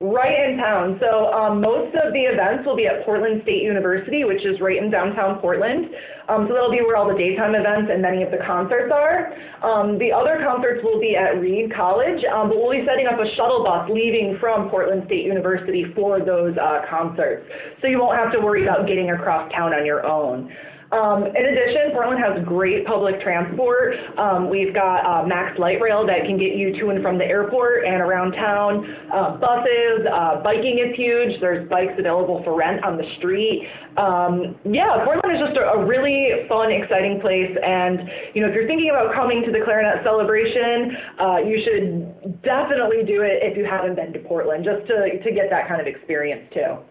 Right 0.01 0.33
in 0.49 0.57
town. 0.57 0.97
So 0.97 1.29
um, 1.29 1.61
most 1.61 1.93
of 1.93 2.09
the 2.09 2.25
events 2.25 2.65
will 2.65 2.75
be 2.75 2.89
at 2.89 3.05
Portland 3.05 3.45
State 3.45 3.61
University, 3.61 4.25
which 4.25 4.41
is 4.41 4.57
right 4.57 4.81
in 4.81 4.89
downtown 4.89 5.37
Portland. 5.37 5.93
Um, 6.25 6.49
so 6.49 6.57
that'll 6.57 6.73
be 6.73 6.81
where 6.81 6.97
all 6.97 7.05
the 7.05 7.13
daytime 7.13 7.53
events 7.53 7.85
and 7.93 8.01
many 8.01 8.25
of 8.25 8.33
the 8.33 8.41
concerts 8.41 8.89
are. 8.89 9.29
Um, 9.61 10.01
the 10.01 10.09
other 10.09 10.41
concerts 10.41 10.81
will 10.81 10.97
be 10.97 11.13
at 11.13 11.37
Reed 11.37 11.69
College, 11.77 12.17
um, 12.33 12.49
but 12.49 12.57
we'll 12.57 12.73
be 12.73 12.81
setting 12.81 13.05
up 13.05 13.21
a 13.21 13.29
shuttle 13.37 13.61
bus 13.61 13.85
leaving 13.93 14.41
from 14.41 14.73
Portland 14.73 15.05
State 15.05 15.21
University 15.21 15.85
for 15.93 16.17
those 16.17 16.57
uh, 16.57 16.81
concerts. 16.89 17.45
So 17.81 17.85
you 17.85 18.01
won't 18.01 18.17
have 18.17 18.33
to 18.33 18.41
worry 18.41 18.65
about 18.65 18.89
getting 18.89 19.13
across 19.13 19.53
town 19.53 19.69
on 19.69 19.85
your 19.85 20.01
own. 20.01 20.49
Um, 20.91 21.23
in 21.23 21.45
addition, 21.47 21.95
Portland 21.95 22.19
has 22.19 22.43
great 22.43 22.85
public 22.85 23.21
transport. 23.23 23.95
Um, 24.19 24.51
we've 24.51 24.75
got 24.75 25.07
uh, 25.07 25.23
Max 25.23 25.57
Light 25.57 25.79
Rail 25.79 26.05
that 26.05 26.27
can 26.27 26.35
get 26.35 26.59
you 26.59 26.75
to 26.83 26.91
and 26.91 26.99
from 27.01 27.17
the 27.17 27.23
airport 27.23 27.87
and 27.87 28.03
around 28.03 28.35
town. 28.35 28.83
Uh, 29.07 29.39
buses, 29.39 30.03
uh, 30.11 30.43
biking 30.43 30.83
is 30.83 30.91
huge. 30.99 31.39
There's 31.39 31.63
bikes 31.71 31.95
available 31.95 32.43
for 32.43 32.59
rent 32.59 32.83
on 32.83 32.99
the 32.99 33.07
street. 33.17 33.63
Um, 33.95 34.59
yeah, 34.67 35.07
Portland 35.07 35.31
is 35.31 35.39
just 35.47 35.55
a, 35.55 35.79
a, 35.79 35.85
really 35.87 36.43
fun, 36.51 36.71
exciting 36.75 37.23
place. 37.23 37.51
And 37.55 38.35
you 38.35 38.43
know, 38.43 38.51
if 38.51 38.53
you're 38.55 38.67
thinking 38.67 38.91
about 38.91 39.15
coming 39.15 39.47
to 39.47 39.51
the 39.51 39.63
clarinet 39.63 40.03
celebration, 40.03 40.91
uh, 41.19 41.39
you 41.39 41.55
should 41.63 42.43
definitely 42.43 43.07
do 43.07 43.23
it 43.23 43.39
if 43.47 43.55
you 43.55 43.63
haven't 43.63 43.95
been 43.95 44.11
to 44.11 44.19
Portland, 44.27 44.67
just 44.67 44.87
to 44.91 45.23
to 45.23 45.29
get 45.31 45.47
that 45.51 45.71
kind 45.71 45.79
of 45.79 45.87
experience 45.87 46.51
too. 46.51 46.83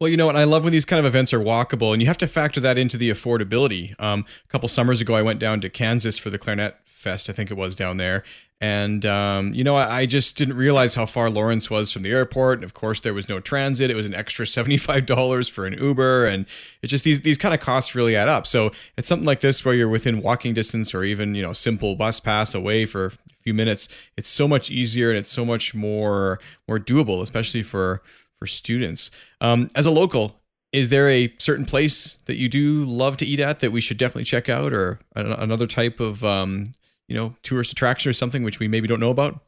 Well, 0.00 0.08
you 0.08 0.16
know, 0.16 0.28
and 0.28 0.38
I 0.38 0.44
love 0.44 0.62
when 0.62 0.72
these 0.72 0.84
kind 0.84 1.00
of 1.00 1.06
events 1.06 1.32
are 1.32 1.40
walkable, 1.40 1.92
and 1.92 2.00
you 2.00 2.06
have 2.06 2.18
to 2.18 2.28
factor 2.28 2.60
that 2.60 2.78
into 2.78 2.96
the 2.96 3.10
affordability. 3.10 4.00
Um, 4.00 4.26
a 4.44 4.48
couple 4.48 4.68
summers 4.68 5.00
ago, 5.00 5.14
I 5.14 5.22
went 5.22 5.40
down 5.40 5.60
to 5.62 5.68
Kansas 5.68 6.18
for 6.20 6.30
the 6.30 6.38
Clarinet 6.38 6.76
Fest, 6.84 7.28
I 7.28 7.32
think 7.32 7.50
it 7.50 7.56
was 7.56 7.74
down 7.74 7.96
there. 7.96 8.22
And, 8.60 9.06
um, 9.06 9.54
you 9.54 9.62
know, 9.62 9.76
I, 9.76 9.98
I, 9.98 10.06
just 10.06 10.36
didn't 10.36 10.56
realize 10.56 10.96
how 10.96 11.06
far 11.06 11.30
Lawrence 11.30 11.70
was 11.70 11.92
from 11.92 12.02
the 12.02 12.10
airport. 12.10 12.58
And 12.58 12.64
of 12.64 12.74
course, 12.74 12.98
there 12.98 13.14
was 13.14 13.28
no 13.28 13.38
transit. 13.38 13.88
It 13.88 13.94
was 13.94 14.06
an 14.06 14.14
extra 14.14 14.46
$75 14.46 15.48
for 15.48 15.64
an 15.64 15.74
Uber. 15.74 16.26
And 16.26 16.44
it 16.82 16.88
just, 16.88 17.04
these, 17.04 17.20
these 17.20 17.38
kind 17.38 17.54
of 17.54 17.60
costs 17.60 17.94
really 17.94 18.16
add 18.16 18.26
up. 18.26 18.48
So 18.48 18.72
it's 18.96 19.06
something 19.06 19.26
like 19.26 19.40
this 19.40 19.64
where 19.64 19.74
you're 19.74 19.88
within 19.88 20.20
walking 20.20 20.54
distance 20.54 20.92
or 20.92 21.04
even, 21.04 21.36
you 21.36 21.42
know, 21.42 21.52
simple 21.52 21.94
bus 21.94 22.18
pass 22.18 22.52
away 22.52 22.84
for 22.84 23.06
a 23.06 23.10
few 23.10 23.54
minutes. 23.54 23.88
It's 24.16 24.28
so 24.28 24.48
much 24.48 24.72
easier 24.72 25.10
and 25.10 25.18
it's 25.18 25.30
so 25.30 25.44
much 25.44 25.72
more, 25.72 26.40
more 26.66 26.80
doable, 26.80 27.22
especially 27.22 27.62
for, 27.62 28.02
for 28.38 28.46
students. 28.46 29.10
Um, 29.40 29.68
as 29.74 29.86
a 29.86 29.90
local, 29.90 30.40
is 30.72 30.90
there 30.90 31.08
a 31.08 31.32
certain 31.38 31.64
place 31.64 32.16
that 32.26 32.36
you 32.36 32.48
do 32.48 32.84
love 32.84 33.16
to 33.18 33.26
eat 33.26 33.40
at 33.40 33.60
that 33.60 33.72
we 33.72 33.80
should 33.80 33.96
definitely 33.96 34.24
check 34.24 34.48
out, 34.48 34.72
or 34.72 35.00
another 35.14 35.66
type 35.66 36.00
of 36.00 36.24
um, 36.24 36.66
you 37.08 37.16
know 37.16 37.34
tourist 37.42 37.72
attraction 37.72 38.10
or 38.10 38.12
something 38.12 38.42
which 38.42 38.58
we 38.58 38.68
maybe 38.68 38.86
don't 38.86 39.00
know 39.00 39.10
about? 39.10 39.40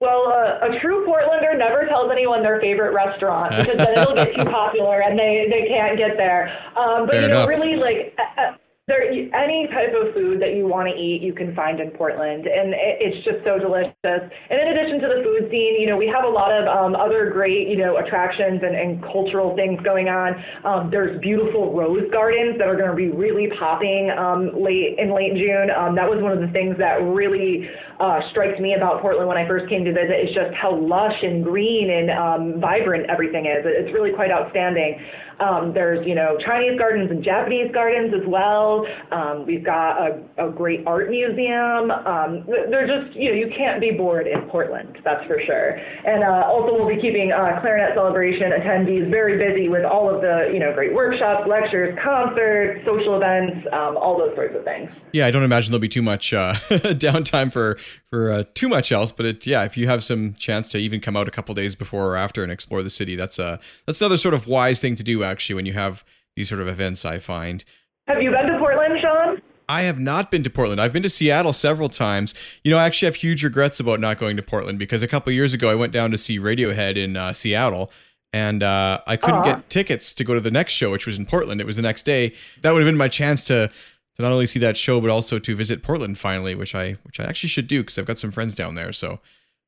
Well, 0.00 0.28
uh, 0.28 0.66
a 0.66 0.78
true 0.80 1.04
Portlander 1.06 1.58
never 1.58 1.86
tells 1.86 2.12
anyone 2.12 2.42
their 2.42 2.60
favorite 2.60 2.92
restaurant 2.92 3.50
because 3.50 3.78
then 3.78 3.98
it'll 3.98 4.14
get 4.14 4.32
too 4.32 4.44
popular 4.50 5.00
and 5.00 5.18
they, 5.18 5.48
they 5.50 5.66
can't 5.66 5.98
get 5.98 6.16
there. 6.16 6.56
Um, 6.76 7.06
but 7.06 7.14
Fair 7.14 7.22
you 7.22 7.28
know, 7.28 7.42
enough. 7.42 7.48
really 7.48 7.74
like. 7.74 8.16
Uh, 8.38 8.52
there, 8.88 9.04
any 9.04 9.68
type 9.68 9.92
of 9.92 10.14
food 10.16 10.40
that 10.40 10.56
you 10.56 10.66
want 10.66 10.88
to 10.88 10.96
eat, 10.96 11.20
you 11.20 11.36
can 11.36 11.54
find 11.54 11.78
in 11.78 11.92
Portland, 11.92 12.48
and 12.48 12.72
it's 12.72 13.20
just 13.22 13.44
so 13.44 13.60
delicious. 13.60 13.92
And 14.00 14.56
in 14.56 14.66
addition 14.72 14.96
to 15.04 15.08
the 15.12 15.20
food 15.20 15.52
scene, 15.52 15.76
you 15.76 15.86
know, 15.86 16.00
we 16.00 16.08
have 16.08 16.24
a 16.24 16.32
lot 16.32 16.48
of 16.48 16.64
um, 16.64 16.96
other 16.96 17.28
great, 17.28 17.68
you 17.68 17.76
know, 17.76 18.00
attractions 18.00 18.64
and, 18.64 18.74
and 18.74 19.04
cultural 19.04 19.54
things 19.54 19.76
going 19.84 20.08
on. 20.08 20.32
Um, 20.64 20.88
there's 20.90 21.20
beautiful 21.20 21.76
rose 21.76 22.08
gardens 22.10 22.56
that 22.56 22.66
are 22.66 22.80
going 22.80 22.88
to 22.88 22.96
be 22.96 23.12
really 23.12 23.52
popping 23.60 24.08
um, 24.16 24.56
late 24.56 24.96
in 24.96 25.12
late 25.12 25.36
June. 25.36 25.68
Um, 25.68 25.92
that 25.94 26.08
was 26.08 26.24
one 26.24 26.32
of 26.32 26.40
the 26.40 26.48
things 26.56 26.74
that 26.80 27.04
really 27.04 27.68
uh, 28.00 28.24
strikes 28.32 28.58
me 28.58 28.72
about 28.72 29.04
Portland 29.04 29.28
when 29.28 29.36
I 29.36 29.46
first 29.46 29.68
came 29.68 29.84
to 29.84 29.92
visit 29.92 30.16
is 30.16 30.32
just 30.32 30.56
how 30.56 30.72
lush 30.72 31.20
and 31.20 31.44
green 31.44 31.92
and 31.92 32.08
um, 32.08 32.42
vibrant 32.60 33.04
everything 33.12 33.44
is. 33.44 33.68
It's 33.68 33.92
really 33.92 34.16
quite 34.16 34.32
outstanding. 34.32 34.96
Um, 35.40 35.70
there's, 35.72 36.04
you 36.06 36.14
know, 36.14 36.36
Chinese 36.44 36.78
gardens 36.78 37.10
and 37.10 37.22
Japanese 37.22 37.70
gardens 37.72 38.12
as 38.14 38.26
well. 38.26 38.77
Um, 39.12 39.46
we've 39.46 39.64
got 39.64 39.98
a, 39.98 40.48
a, 40.48 40.50
great 40.50 40.86
art 40.86 41.10
museum. 41.10 41.90
Um, 41.90 42.44
they're 42.46 42.86
just, 42.86 43.16
you 43.16 43.30
know, 43.30 43.36
you 43.36 43.50
can't 43.56 43.80
be 43.80 43.92
bored 43.92 44.26
in 44.26 44.48
Portland, 44.50 44.98
that's 45.04 45.24
for 45.26 45.40
sure. 45.46 45.78
And 46.04 46.24
uh, 46.24 46.46
also, 46.46 46.74
we'll 46.74 46.88
be 46.88 47.00
keeping 47.00 47.32
uh, 47.32 47.60
Clarinet 47.60 47.94
Celebration 47.94 48.52
attendees 48.52 49.10
very 49.10 49.38
busy 49.38 49.68
with 49.68 49.84
all 49.84 50.12
of 50.12 50.20
the, 50.20 50.50
you 50.52 50.58
know, 50.58 50.72
great 50.72 50.94
workshops, 50.94 51.46
lectures, 51.48 51.96
concerts, 52.02 52.84
social 52.86 53.16
events, 53.16 53.66
um, 53.72 53.96
all 53.96 54.18
those 54.18 54.34
sorts 54.34 54.56
of 54.56 54.64
things. 54.64 54.90
Yeah, 55.12 55.26
I 55.26 55.30
don't 55.30 55.44
imagine 55.44 55.72
there'll 55.72 55.80
be 55.80 55.88
too 55.88 56.02
much 56.02 56.32
uh, 56.32 56.54
downtime 56.98 57.52
for 57.52 57.78
for 58.10 58.30
uh, 58.30 58.44
too 58.54 58.68
much 58.68 58.92
else. 58.92 59.12
But 59.12 59.26
it, 59.26 59.46
yeah, 59.46 59.64
if 59.64 59.76
you 59.76 59.86
have 59.88 60.02
some 60.02 60.34
chance 60.34 60.70
to 60.72 60.78
even 60.78 61.00
come 61.00 61.16
out 61.16 61.28
a 61.28 61.30
couple 61.30 61.54
days 61.54 61.74
before 61.74 62.06
or 62.06 62.16
after 62.16 62.42
and 62.42 62.50
explore 62.50 62.82
the 62.82 62.90
city, 62.90 63.16
that's 63.16 63.38
uh 63.38 63.58
that's 63.86 64.00
another 64.00 64.16
sort 64.16 64.34
of 64.34 64.46
wise 64.46 64.80
thing 64.80 64.96
to 64.96 65.02
do 65.02 65.22
actually 65.22 65.54
when 65.54 65.66
you 65.66 65.74
have 65.74 66.04
these 66.36 66.48
sort 66.48 66.60
of 66.60 66.68
events. 66.68 67.04
I 67.04 67.18
find. 67.18 67.64
Have 68.06 68.22
you 68.22 68.30
been 68.30 68.46
to 68.46 68.58
Sean? 69.00 69.42
I 69.68 69.82
have 69.82 69.98
not 69.98 70.30
been 70.30 70.42
to 70.44 70.50
Portland. 70.50 70.80
I've 70.80 70.92
been 70.92 71.02
to 71.02 71.10
Seattle 71.10 71.52
several 71.52 71.90
times. 71.90 72.32
You 72.64 72.70
know, 72.70 72.78
I 72.78 72.86
actually 72.86 73.06
have 73.06 73.16
huge 73.16 73.44
regrets 73.44 73.78
about 73.80 74.00
not 74.00 74.18
going 74.18 74.36
to 74.38 74.42
Portland 74.42 74.78
because 74.78 75.02
a 75.02 75.08
couple 75.08 75.30
years 75.32 75.52
ago 75.52 75.70
I 75.70 75.74
went 75.74 75.92
down 75.92 76.10
to 76.10 76.18
see 76.18 76.38
Radiohead 76.38 76.96
in 76.96 77.16
uh, 77.16 77.34
Seattle 77.34 77.90
and 78.32 78.62
uh, 78.62 79.00
I 79.06 79.16
couldn't 79.16 79.40
uh-huh. 79.40 79.56
get 79.56 79.70
tickets 79.70 80.14
to 80.14 80.24
go 80.24 80.34
to 80.34 80.40
the 80.40 80.50
next 80.50 80.72
show, 80.74 80.90
which 80.90 81.06
was 81.06 81.18
in 81.18 81.26
Portland. 81.26 81.60
It 81.60 81.66
was 81.66 81.76
the 81.76 81.82
next 81.82 82.04
day. 82.04 82.34
That 82.62 82.72
would 82.72 82.82
have 82.82 82.88
been 82.88 82.98
my 82.98 83.08
chance 83.08 83.44
to 83.44 83.70
to 84.16 84.22
not 84.22 84.32
only 84.32 84.46
see 84.46 84.58
that 84.58 84.76
show 84.76 85.00
but 85.00 85.10
also 85.10 85.38
to 85.38 85.54
visit 85.54 85.82
Portland 85.82 86.18
finally, 86.18 86.54
which 86.54 86.74
I 86.74 86.96
which 87.04 87.20
I 87.20 87.24
actually 87.24 87.50
should 87.50 87.66
do 87.66 87.82
because 87.82 87.98
I've 87.98 88.06
got 88.06 88.18
some 88.18 88.30
friends 88.30 88.54
down 88.54 88.74
there. 88.74 88.92
So 88.92 89.20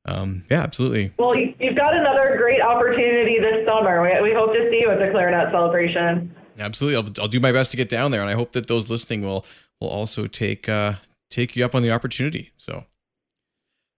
um, 0.05 0.43
yeah, 0.49 0.61
absolutely. 0.61 1.13
Well, 1.17 1.35
you've 1.35 1.75
got 1.75 1.95
another 1.95 2.35
great 2.37 2.61
opportunity 2.61 3.37
this 3.39 3.65
summer. 3.67 4.01
We, 4.01 4.29
we 4.29 4.35
hope 4.35 4.53
to 4.53 4.69
see 4.71 4.79
you 4.81 4.89
at 4.91 4.99
the 4.99 5.11
Clarinet 5.11 5.51
celebration. 5.51 6.35
Absolutely, 6.61 6.95
I'll, 6.97 7.23
I'll 7.23 7.27
do 7.27 7.39
my 7.39 7.51
best 7.51 7.71
to 7.71 7.77
get 7.77 7.89
down 7.89 8.11
there, 8.11 8.21
and 8.21 8.29
I 8.29 8.33
hope 8.33 8.53
that 8.53 8.67
those 8.67 8.89
listening 8.89 9.23
will 9.23 9.45
will 9.79 9.89
also 9.89 10.27
take 10.27 10.69
uh, 10.69 10.93
take 11.29 11.55
you 11.55 11.65
up 11.65 11.75
on 11.75 11.83
the 11.83 11.91
opportunity. 11.91 12.51
So 12.57 12.85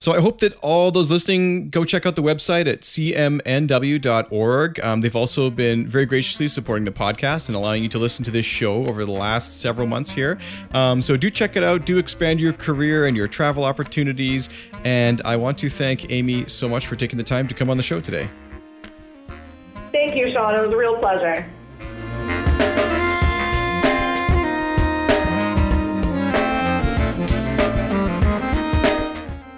so 0.03 0.11
I 0.13 0.19
hope 0.19 0.39
that 0.39 0.53
all 0.61 0.91
those 0.91 1.09
listening 1.09 1.69
go 1.69 1.85
check 1.85 2.05
out 2.05 2.15
the 2.17 2.21
website 2.21 2.67
at 2.67 2.81
cmnw.org. 2.81 3.99
Um, 4.81 4.99
they've 4.99 5.15
also 5.15 5.49
been 5.49 5.87
very 5.87 6.05
graciously 6.05 6.49
supporting 6.49 6.83
the 6.83 6.91
podcast 6.91 7.47
and 7.47 7.55
allowing 7.55 7.83
you 7.83 7.87
to 7.87 7.99
listen 7.99 8.25
to 8.25 8.31
this 8.31 8.45
show 8.45 8.85
over 8.85 9.05
the 9.05 9.13
last 9.13 9.61
several 9.61 9.87
months 9.87 10.11
here. 10.11 10.37
Um, 10.73 11.01
so 11.01 11.15
do 11.15 11.29
check 11.29 11.55
it 11.55 11.63
out. 11.63 11.85
Do 11.85 11.99
expand 11.99 12.41
your 12.41 12.51
career 12.51 13.05
and 13.05 13.15
your 13.15 13.29
travel 13.29 13.63
opportunities. 13.63 14.49
And 14.83 15.21
I 15.23 15.37
want 15.37 15.57
to 15.59 15.69
thank 15.69 16.11
Amy 16.11 16.49
so 16.49 16.67
much 16.67 16.85
for 16.85 16.97
taking 16.97 17.17
the 17.17 17.23
time 17.23 17.47
to 17.47 17.55
come 17.55 17.69
on 17.69 17.77
the 17.77 17.83
show 17.83 18.01
today. 18.01 18.29
Thank 19.93 20.17
you, 20.17 20.33
Sean. 20.33 20.53
It 20.53 20.65
was 20.65 20.73
a 20.73 20.77
real 20.77 20.97
pleasure. 20.97 21.49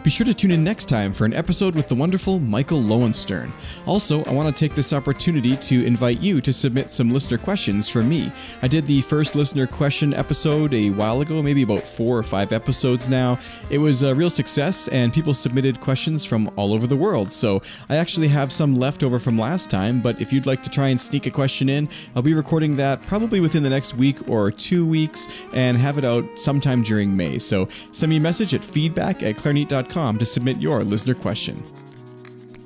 Be 0.05 0.11
sure 0.11 0.27
to 0.27 0.35
tune 0.35 0.51
in 0.51 0.63
next 0.63 0.87
time 0.87 1.11
for 1.11 1.25
an 1.25 1.33
episode 1.33 1.73
with 1.73 1.87
the 1.87 1.95
wonderful 1.95 2.39
Michael 2.39 2.79
Lowenstern. 2.79 3.51
Also, 3.87 4.23
I 4.25 4.33
want 4.33 4.55
to 4.55 4.59
take 4.59 4.75
this 4.75 4.93
opportunity 4.93 5.57
to 5.57 5.83
invite 5.83 6.21
you 6.21 6.41
to 6.41 6.53
submit 6.53 6.91
some 6.91 7.09
listener 7.09 7.39
questions 7.39 7.89
for 7.89 8.03
me. 8.03 8.31
I 8.61 8.67
did 8.67 8.85
the 8.85 9.01
first 9.01 9.33
listener 9.33 9.65
question 9.65 10.13
episode 10.13 10.75
a 10.75 10.91
while 10.91 11.21
ago, 11.21 11.41
maybe 11.41 11.63
about 11.63 11.87
four 11.87 12.19
or 12.19 12.21
five 12.21 12.53
episodes 12.53 13.09
now. 13.09 13.39
It 13.71 13.79
was 13.79 14.03
a 14.03 14.13
real 14.13 14.29
success, 14.29 14.87
and 14.89 15.11
people 15.11 15.33
submitted 15.33 15.81
questions 15.81 16.23
from 16.23 16.51
all 16.55 16.71
over 16.71 16.85
the 16.85 16.95
world. 16.95 17.31
So 17.31 17.63
I 17.89 17.95
actually 17.95 18.27
have 18.27 18.51
some 18.51 18.75
left 18.75 19.01
over 19.01 19.17
from 19.17 19.39
last 19.39 19.71
time, 19.71 20.01
but 20.01 20.21
if 20.21 20.31
you'd 20.31 20.45
like 20.45 20.61
to 20.61 20.69
try 20.69 20.89
and 20.89 21.01
sneak 21.01 21.25
a 21.25 21.31
question 21.31 21.67
in, 21.67 21.89
I'll 22.15 22.21
be 22.21 22.35
recording 22.35 22.75
that 22.75 23.01
probably 23.07 23.39
within 23.39 23.63
the 23.63 23.71
next 23.71 23.95
week 23.95 24.29
or 24.29 24.51
two 24.51 24.85
weeks 24.85 25.27
and 25.51 25.79
have 25.79 25.97
it 25.97 26.05
out 26.05 26.25
sometime 26.35 26.83
during 26.83 27.17
May. 27.17 27.39
So 27.39 27.67
send 27.91 28.11
me 28.11 28.17
a 28.17 28.19
message 28.19 28.53
at 28.53 28.63
feedback 28.63 29.23
at 29.23 29.37
clarinet.com 29.37 29.94
to 29.95 30.25
submit 30.25 30.61
your 30.61 30.83
listener 30.83 31.13
question. 31.13 31.63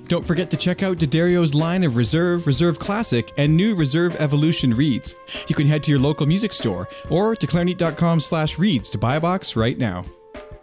Don't 0.08 0.26
forget 0.26 0.50
to 0.50 0.58
check 0.58 0.82
out 0.82 0.98
D'Addario's 0.98 1.54
line 1.54 1.84
of 1.84 1.96
Reserve, 1.96 2.48
Reserve 2.48 2.80
Classic, 2.80 3.32
and 3.38 3.56
new 3.56 3.76
Reserve 3.76 4.16
Evolution 4.16 4.74
reeds. 4.74 5.14
You 5.48 5.54
can 5.54 5.68
head 5.68 5.84
to 5.84 5.92
your 5.92 6.00
local 6.00 6.26
music 6.26 6.52
store 6.52 6.88
or 7.12 7.36
to 7.36 7.46
clarinet.com 7.46 8.20
slash 8.20 8.58
reeds 8.58 8.90
to 8.90 8.98
buy 8.98 9.18
a 9.18 9.22
box 9.22 9.56
right 9.56 9.78
now. 9.78 10.06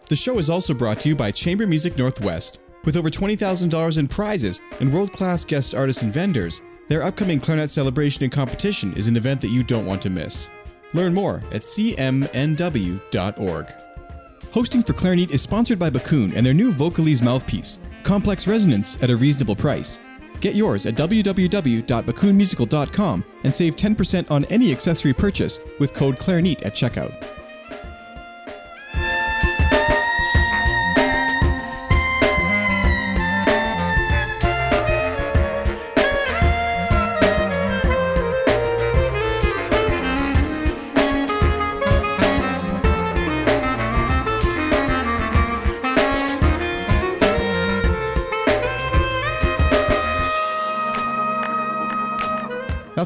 The 0.08 0.16
show 0.16 0.38
is 0.38 0.50
also 0.50 0.74
brought 0.74 0.98
to 1.00 1.08
you 1.08 1.14
by 1.14 1.30
Chamber 1.30 1.64
Music 1.64 1.96
Northwest. 1.96 2.58
With 2.84 2.96
over 2.96 3.08
$20,000 3.08 3.98
in 3.98 4.08
prizes 4.08 4.60
and 4.80 4.92
world-class 4.92 5.44
guest 5.44 5.76
artists 5.76 6.02
and 6.02 6.12
vendors, 6.12 6.60
their 6.88 7.04
upcoming 7.04 7.38
clarinet 7.38 7.70
celebration 7.70 8.24
and 8.24 8.32
competition 8.32 8.92
is 8.94 9.06
an 9.06 9.16
event 9.16 9.40
that 9.42 9.50
you 9.50 9.62
don't 9.62 9.86
want 9.86 10.02
to 10.02 10.10
miss. 10.10 10.50
Learn 10.92 11.14
more 11.14 11.44
at 11.52 11.62
cmnw.org. 11.62 12.26
Hosting 14.52 14.82
for 14.82 14.92
Clarinet 14.94 15.30
is 15.30 15.42
sponsored 15.42 15.78
by 15.78 15.90
Backun 15.90 16.34
and 16.34 16.46
their 16.46 16.54
new 16.54 16.72
Vocalise 16.72 17.22
mouthpiece, 17.22 17.78
complex 18.04 18.48
resonance 18.48 19.02
at 19.02 19.10
a 19.10 19.16
reasonable 19.16 19.56
price. 19.56 20.00
Get 20.40 20.54
yours 20.54 20.86
at 20.86 20.94
www.backunmusical.com 20.94 23.24
and 23.44 23.52
save 23.52 23.76
10% 23.76 24.30
on 24.30 24.46
any 24.46 24.72
accessory 24.72 25.12
purchase 25.12 25.60
with 25.78 25.92
code 25.92 26.18
Clarinet 26.18 26.62
at 26.62 26.72
checkout. 26.74 27.22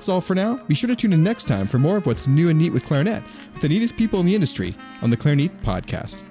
That's 0.00 0.08
all 0.08 0.22
for 0.22 0.34
now. 0.34 0.56
Be 0.66 0.74
sure 0.74 0.88
to 0.88 0.96
tune 0.96 1.12
in 1.12 1.22
next 1.22 1.44
time 1.44 1.66
for 1.66 1.78
more 1.78 1.98
of 1.98 2.06
what's 2.06 2.26
new 2.26 2.48
and 2.48 2.58
neat 2.58 2.72
with 2.72 2.86
clarinet 2.86 3.22
with 3.52 3.60
the 3.60 3.68
neatest 3.68 3.98
people 3.98 4.18
in 4.20 4.24
the 4.24 4.34
industry 4.34 4.74
on 5.02 5.10
the 5.10 5.16
Clarinet 5.16 5.50
Podcast. 5.60 6.29